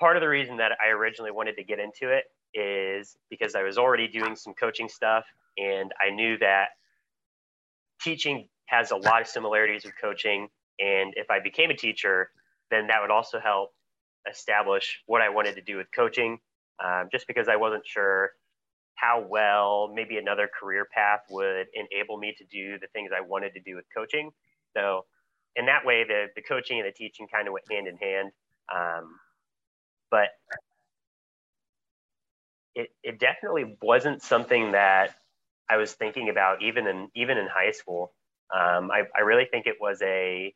part 0.00 0.16
of 0.16 0.22
the 0.22 0.28
reason 0.28 0.56
that 0.56 0.72
I 0.82 0.88
originally 0.88 1.30
wanted 1.30 1.56
to 1.56 1.64
get 1.64 1.78
into 1.78 2.10
it 2.10 2.24
is 2.54 3.16
because 3.28 3.54
I 3.54 3.62
was 3.62 3.76
already 3.76 4.08
doing 4.08 4.34
some 4.36 4.54
coaching 4.54 4.88
stuff 4.88 5.24
and 5.58 5.92
I 6.00 6.10
knew 6.10 6.38
that 6.38 6.68
teaching 8.00 8.48
has 8.66 8.90
a 8.90 8.96
lot 8.96 9.20
of 9.20 9.28
similarities 9.28 9.84
with 9.84 9.94
coaching. 10.00 10.48
And 10.80 11.12
if 11.16 11.30
I 11.30 11.40
became 11.40 11.70
a 11.70 11.76
teacher, 11.76 12.30
then 12.70 12.86
that 12.86 13.02
would 13.02 13.10
also 13.10 13.38
help 13.38 13.74
establish 14.30 15.02
what 15.06 15.20
I 15.20 15.28
wanted 15.28 15.56
to 15.56 15.62
do 15.62 15.76
with 15.76 15.88
coaching, 15.94 16.38
um, 16.82 17.08
just 17.12 17.26
because 17.26 17.48
I 17.48 17.56
wasn't 17.56 17.86
sure 17.86 18.30
how 19.00 19.24
well 19.28 19.90
maybe 19.94 20.16
another 20.18 20.48
career 20.48 20.86
path 20.92 21.20
would 21.30 21.66
enable 21.74 22.18
me 22.18 22.34
to 22.38 22.44
do 22.44 22.78
the 22.78 22.88
things 22.92 23.10
I 23.16 23.20
wanted 23.20 23.54
to 23.54 23.60
do 23.60 23.76
with 23.76 23.84
coaching. 23.96 24.30
So, 24.76 25.04
in 25.56 25.66
that 25.66 25.84
way, 25.84 26.04
the, 26.06 26.26
the 26.36 26.42
coaching 26.42 26.78
and 26.78 26.86
the 26.86 26.92
teaching 26.92 27.26
kind 27.32 27.48
of 27.48 27.52
went 27.52 27.64
hand 27.70 27.88
in 27.88 27.96
hand. 27.96 28.30
Um, 28.74 29.18
but 30.10 30.28
it, 32.74 32.90
it 33.02 33.18
definitely 33.18 33.76
wasn't 33.82 34.22
something 34.22 34.72
that 34.72 35.14
I 35.68 35.76
was 35.76 35.92
thinking 35.92 36.28
about 36.28 36.62
even 36.62 36.86
in 36.86 37.08
even 37.14 37.38
in 37.38 37.46
high 37.46 37.72
school. 37.72 38.12
Um, 38.54 38.90
I, 38.90 39.02
I 39.16 39.22
really 39.22 39.46
think 39.50 39.66
it 39.66 39.76
was 39.80 40.00
a 40.02 40.54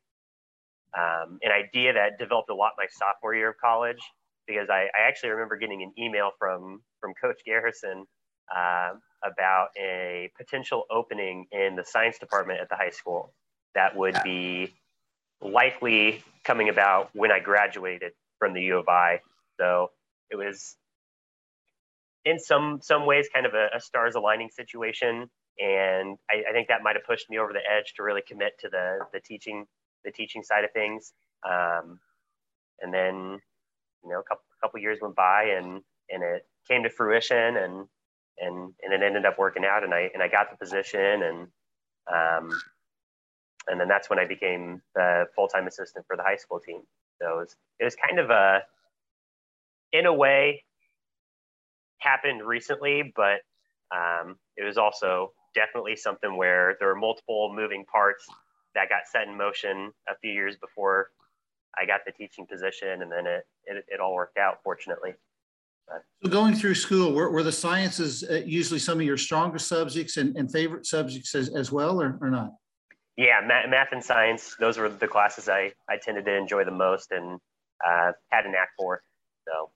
um, 0.97 1.39
an 1.43 1.51
idea 1.53 1.95
that 1.95 2.19
developed 2.19 2.51
a 2.51 2.55
lot 2.55 2.73
my 2.79 2.87
sophomore 2.91 3.35
year 3.35 3.51
of 3.51 3.57
college 3.63 4.01
because 4.47 4.69
I, 4.71 4.89
I 4.95 5.09
actually 5.09 5.31
remember 5.31 5.57
getting 5.57 5.83
an 5.83 5.93
email 5.99 6.31
from 6.39 6.83
from 7.01 7.13
Coach 7.21 7.41
Garrison 7.45 8.07
uh, 8.55 8.93
about 9.25 9.69
a 9.79 10.31
potential 10.37 10.85
opening 10.91 11.47
in 11.53 11.77
the 11.77 11.85
science 11.85 12.19
department 12.19 12.61
at 12.61 12.69
the 12.69 12.77
high 12.77 12.91
school 12.91 13.33
that 13.75 13.97
would 13.97 14.17
be 14.25 14.73
likely 15.41 16.23
coming 16.45 16.69
about 16.69 17.11
when 17.15 17.33
I 17.33 17.41
graduated 17.41 18.13
from 18.39 18.53
the 18.53 18.63
U 18.63 18.79
of 18.79 18.89
I. 18.89 19.21
So 19.59 19.91
it 20.31 20.37
was 20.37 20.77
in 22.25 22.39
some 22.39 22.81
some 22.83 23.07
ways 23.07 23.29
kind 23.33 23.47
of 23.47 23.55
a, 23.55 23.69
a 23.77 23.81
stars 23.81 24.15
aligning 24.15 24.51
situation. 24.51 25.29
And 25.59 26.19
I, 26.31 26.45
I 26.49 26.53
think 26.53 26.69
that 26.69 26.83
might 26.83 26.97
have 26.97 27.05
pushed 27.05 27.29
me 27.29 27.39
over 27.39 27.53
the 27.53 27.61
edge 27.61 27.95
to 27.97 28.03
really 28.03 28.23
commit 28.27 28.59
to 28.61 28.69
the 28.69 29.01
the 29.13 29.21
teaching 29.21 29.67
the 30.05 30.11
teaching 30.11 30.43
side 30.43 30.65
of 30.65 30.73
things. 30.73 31.13
Um, 31.49 31.99
and 32.81 32.93
then, 32.93 33.39
you 34.03 34.11
know, 34.11 34.21
a 34.21 34.23
couple 34.23 34.45
couple 34.61 34.81
years 34.81 34.99
went 35.01 35.15
by 35.15 35.45
and 35.57 35.83
and 36.11 36.23
it 36.23 36.47
came 36.69 36.83
to 36.83 36.91
fruition 36.91 37.57
and 37.57 37.87
and 38.39 38.73
and 38.83 38.93
it 38.93 39.03
ended 39.03 39.27
up 39.27 39.39
working 39.39 39.65
out 39.65 39.85
and 39.85 39.95
I 39.95 40.11
and 40.15 40.23
I 40.23 40.29
got 40.29 40.51
the 40.51 40.57
position 40.57 41.23
and 41.23 41.49
um, 42.13 42.51
and 43.69 43.81
then 43.81 43.89
that's 43.89 44.11
when 44.11 44.19
I 44.19 44.27
became 44.27 44.83
the 44.95 45.27
full 45.35 45.49
time 45.49 45.67
assistant 45.67 46.07
for 46.07 46.17
the 46.17 46.23
high 46.23 46.37
school 46.37 46.61
team. 46.61 46.83
So 47.21 47.39
it 47.39 47.41
was, 47.41 47.57
it 47.81 47.85
was 47.85 47.95
kind 47.95 48.19
of 48.19 48.31
a 48.31 48.63
in 49.93 50.07
a 50.07 50.13
way 50.13 50.65
happened 51.99 52.43
recently, 52.45 53.13
but 53.15 53.41
um, 53.95 54.37
it 54.57 54.65
was 54.65 54.77
also 54.77 55.33
definitely 55.55 55.97
something 55.97 56.37
where 56.37 56.77
there 56.81 56.89
were 56.89 56.97
multiple 56.97 57.53
moving 57.55 57.85
parts 57.85 58.27
that 58.75 58.89
got 58.89 59.03
set 59.11 59.29
in 59.29 59.37
motion 59.37 59.93
a 60.09 60.17
few 60.21 60.33
years 60.33 60.57
before 60.57 61.11
I 61.79 61.87
got 61.87 62.01
the 62.05 62.13
teaching 62.13 62.47
position, 62.47 63.03
and 63.03 63.13
then 63.13 63.27
it 63.27 63.47
it, 63.65 63.85
it 63.89 64.01
all 64.01 64.15
worked 64.15 64.39
out, 64.39 64.59
fortunately. 64.65 65.15
So 66.25 66.31
going 66.31 66.55
through 66.55 66.77
school, 66.77 67.13
were, 67.13 67.31
were 67.31 67.43
the 67.43 67.53
sciences 67.53 68.23
uh, 68.23 68.43
usually 68.47 68.79
some 68.79 68.99
of 69.01 69.05
your 69.05 69.17
strongest 69.17 69.67
subjects 69.67 70.17
and, 70.17 70.37
and 70.37 70.51
favorite 70.51 70.87
subjects 70.87 71.35
as, 71.35 71.49
as 71.55 71.73
well, 71.73 72.01
or, 72.01 72.17
or 72.21 72.31
not? 72.31 72.53
Yeah, 73.17 73.41
math, 73.45 73.69
math 73.69 73.89
and 73.91 74.03
science; 74.03 74.57
those 74.59 74.79
were 74.79 74.89
the 74.89 75.09
classes 75.09 75.49
I 75.49 75.73
I 75.89 75.99
tended 76.01 76.25
to 76.27 76.37
enjoy 76.37 76.65
the 76.65 76.71
most 76.71 77.11
and 77.11 77.41
uh, 77.87 78.13
had 78.31 78.47
a 78.47 78.51
knack 78.51 78.69
for. 78.79 79.03
So 79.47 79.71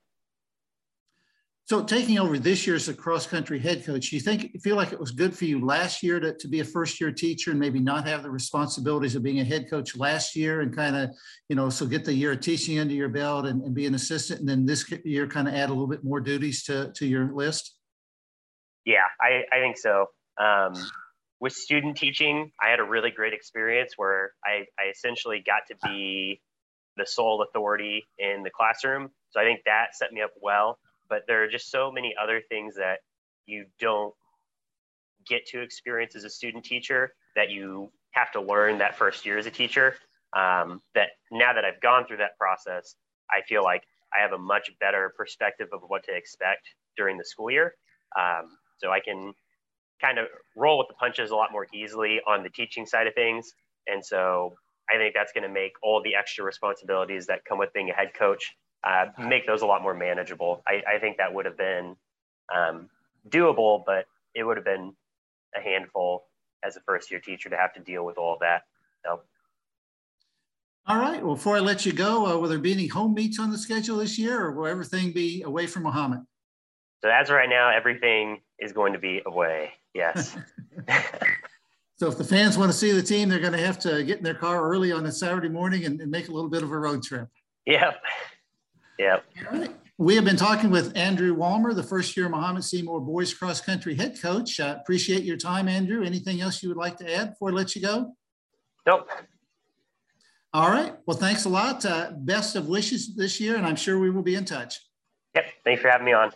so 1.66 1.82
taking 1.82 2.20
over 2.20 2.38
this 2.38 2.64
year 2.64 2.76
as 2.76 2.88
a 2.88 2.94
cross 2.94 3.26
country 3.26 3.58
head 3.58 3.84
coach, 3.84 4.12
you 4.12 4.20
think 4.20 4.52
feel 4.62 4.76
like 4.76 4.92
it 4.92 5.00
was 5.00 5.10
good 5.10 5.36
for 5.36 5.46
you 5.46 5.64
last 5.66 6.00
year 6.00 6.20
to, 6.20 6.32
to 6.32 6.46
be 6.46 6.60
a 6.60 6.64
first 6.64 7.00
year 7.00 7.10
teacher 7.10 7.50
and 7.50 7.58
maybe 7.58 7.80
not 7.80 8.06
have 8.06 8.22
the 8.22 8.30
responsibilities 8.30 9.16
of 9.16 9.24
being 9.24 9.40
a 9.40 9.44
head 9.44 9.68
coach 9.68 9.96
last 9.96 10.36
year 10.36 10.60
and 10.60 10.74
kind 10.74 10.94
of, 10.94 11.10
you 11.48 11.56
know, 11.56 11.68
so 11.68 11.84
get 11.84 12.04
the 12.04 12.14
year 12.14 12.30
of 12.32 12.40
teaching 12.40 12.78
under 12.78 12.94
your 12.94 13.08
belt 13.08 13.46
and, 13.46 13.62
and 13.64 13.74
be 13.74 13.84
an 13.84 13.96
assistant 13.96 14.38
and 14.38 14.48
then 14.48 14.64
this 14.64 14.88
year 15.04 15.26
kind 15.26 15.48
of 15.48 15.54
add 15.54 15.68
a 15.68 15.72
little 15.72 15.88
bit 15.88 16.04
more 16.04 16.20
duties 16.20 16.62
to, 16.62 16.92
to 16.92 17.04
your 17.04 17.34
list? 17.34 17.74
Yeah, 18.84 19.06
I, 19.20 19.42
I 19.52 19.58
think 19.58 19.76
so. 19.76 20.06
Um, 20.40 20.72
with 21.40 21.52
student 21.52 21.96
teaching, 21.96 22.52
I 22.62 22.70
had 22.70 22.78
a 22.78 22.84
really 22.84 23.10
great 23.10 23.32
experience 23.32 23.94
where 23.96 24.34
I, 24.44 24.66
I 24.78 24.90
essentially 24.92 25.42
got 25.44 25.62
to 25.66 25.74
be 25.82 26.40
the 26.96 27.06
sole 27.06 27.42
authority 27.42 28.06
in 28.20 28.44
the 28.44 28.50
classroom. 28.50 29.10
So 29.30 29.40
I 29.40 29.42
think 29.42 29.62
that 29.66 29.96
set 29.96 30.12
me 30.12 30.22
up 30.22 30.30
well 30.40 30.78
but 31.08 31.22
there 31.26 31.42
are 31.42 31.48
just 31.48 31.70
so 31.70 31.90
many 31.90 32.14
other 32.20 32.40
things 32.48 32.74
that 32.76 32.98
you 33.46 33.66
don't 33.80 34.14
get 35.28 35.46
to 35.46 35.60
experience 35.60 36.14
as 36.14 36.24
a 36.24 36.30
student 36.30 36.64
teacher 36.64 37.12
that 37.34 37.50
you 37.50 37.90
have 38.12 38.32
to 38.32 38.40
learn 38.40 38.78
that 38.78 38.96
first 38.96 39.26
year 39.26 39.38
as 39.38 39.46
a 39.46 39.50
teacher. 39.50 39.96
Um, 40.36 40.82
that 40.94 41.10
now 41.30 41.52
that 41.52 41.64
I've 41.64 41.80
gone 41.80 42.06
through 42.06 42.18
that 42.18 42.36
process, 42.38 42.94
I 43.30 43.42
feel 43.48 43.62
like 43.62 43.82
I 44.16 44.20
have 44.20 44.32
a 44.32 44.38
much 44.38 44.70
better 44.80 45.12
perspective 45.16 45.68
of 45.72 45.80
what 45.86 46.04
to 46.04 46.14
expect 46.14 46.68
during 46.96 47.16
the 47.16 47.24
school 47.24 47.50
year. 47.50 47.74
Um, 48.18 48.48
so 48.78 48.90
I 48.90 49.00
can 49.00 49.32
kind 50.00 50.18
of 50.18 50.26
roll 50.56 50.78
with 50.78 50.88
the 50.88 50.94
punches 50.94 51.30
a 51.30 51.36
lot 51.36 51.52
more 51.52 51.66
easily 51.72 52.20
on 52.26 52.42
the 52.42 52.50
teaching 52.50 52.86
side 52.86 53.06
of 53.06 53.14
things. 53.14 53.52
And 53.86 54.04
so 54.04 54.54
I 54.92 54.96
think 54.96 55.14
that's 55.14 55.32
going 55.32 55.42
to 55.42 55.52
make 55.52 55.72
all 55.82 56.02
the 56.02 56.14
extra 56.14 56.44
responsibilities 56.44 57.26
that 57.26 57.40
come 57.48 57.58
with 57.58 57.72
being 57.72 57.90
a 57.90 57.94
head 57.94 58.12
coach 58.18 58.54
uh, 58.86 59.06
make 59.18 59.46
those 59.46 59.62
a 59.62 59.66
lot 59.66 59.82
more 59.82 59.94
manageable. 59.94 60.62
I, 60.66 60.82
I 60.94 60.98
think 60.98 61.16
that 61.16 61.34
would 61.34 61.44
have 61.44 61.58
been 61.58 61.96
um, 62.54 62.88
doable, 63.28 63.82
but 63.84 64.06
it 64.34 64.44
would 64.44 64.56
have 64.56 64.64
been 64.64 64.94
a 65.56 65.60
handful 65.60 66.26
as 66.64 66.76
a 66.76 66.80
first 66.80 67.10
year 67.10 67.18
teacher 67.18 67.50
to 67.50 67.56
have 67.56 67.74
to 67.74 67.80
deal 67.80 68.04
with 68.04 68.16
all 68.16 68.34
of 68.34 68.40
that. 68.40 68.62
So. 69.04 69.20
All 70.86 70.98
right. 70.98 71.24
Well, 71.24 71.34
before 71.34 71.56
I 71.56 71.60
let 71.60 71.84
you 71.84 71.92
go, 71.92 72.26
uh, 72.26 72.38
will 72.38 72.48
there 72.48 72.58
be 72.58 72.72
any 72.72 72.86
home 72.86 73.14
meets 73.14 73.40
on 73.40 73.50
the 73.50 73.58
schedule 73.58 73.96
this 73.96 74.16
year, 74.18 74.40
or 74.40 74.52
will 74.52 74.66
everything 74.66 75.12
be 75.12 75.42
away 75.42 75.66
from 75.66 75.82
Mahomet? 75.82 76.24
So 77.02 77.10
as 77.10 77.28
right 77.28 77.48
now, 77.48 77.70
everything 77.70 78.40
is 78.60 78.72
going 78.72 78.92
to 78.92 79.00
be 79.00 79.20
away. 79.26 79.72
Yes. 79.94 80.36
so 81.96 82.06
if 82.06 82.16
the 82.18 82.24
fans 82.24 82.56
want 82.56 82.70
to 82.70 82.76
see 82.76 82.92
the 82.92 83.02
team, 83.02 83.28
they're 83.28 83.40
going 83.40 83.52
to 83.52 83.58
have 83.58 83.80
to 83.80 84.04
get 84.04 84.18
in 84.18 84.24
their 84.24 84.34
car 84.34 84.62
early 84.62 84.92
on 84.92 85.04
a 85.06 85.12
Saturday 85.12 85.48
morning 85.48 85.84
and, 85.86 86.00
and 86.00 86.10
make 86.10 86.28
a 86.28 86.32
little 86.32 86.50
bit 86.50 86.62
of 86.62 86.70
a 86.70 86.78
road 86.78 87.02
trip. 87.02 87.28
Yep. 87.66 88.00
Yeah. 88.98 89.18
We 89.98 90.14
have 90.14 90.24
been 90.24 90.36
talking 90.36 90.70
with 90.70 90.94
Andrew 90.96 91.34
Walmer, 91.34 91.74
the 91.74 91.82
first 91.82 92.16
year 92.16 92.28
Mahomet 92.28 92.64
Seymour 92.64 93.00
boys 93.00 93.32
cross 93.32 93.60
country 93.60 93.94
head 93.94 94.20
coach. 94.20 94.60
Uh, 94.60 94.76
appreciate 94.78 95.22
your 95.22 95.38
time, 95.38 95.68
Andrew. 95.68 96.02
Anything 96.02 96.42
else 96.42 96.62
you 96.62 96.68
would 96.68 96.76
like 96.76 96.98
to 96.98 97.14
add 97.14 97.30
before 97.30 97.50
I 97.50 97.52
let 97.52 97.74
you 97.74 97.82
go? 97.82 98.14
Nope. 98.86 99.08
All 100.52 100.70
right. 100.70 100.94
Well, 101.06 101.16
thanks 101.16 101.44
a 101.44 101.48
lot. 101.48 101.84
Uh, 101.84 102.12
best 102.14 102.56
of 102.56 102.68
wishes 102.68 103.14
this 103.16 103.40
year, 103.40 103.56
and 103.56 103.66
I'm 103.66 103.76
sure 103.76 103.98
we 103.98 104.10
will 104.10 104.22
be 104.22 104.34
in 104.34 104.44
touch. 104.44 104.80
Yep. 105.34 105.44
Thanks 105.64 105.82
for 105.82 105.88
having 105.88 106.04
me 106.04 106.12
on. 106.12 106.32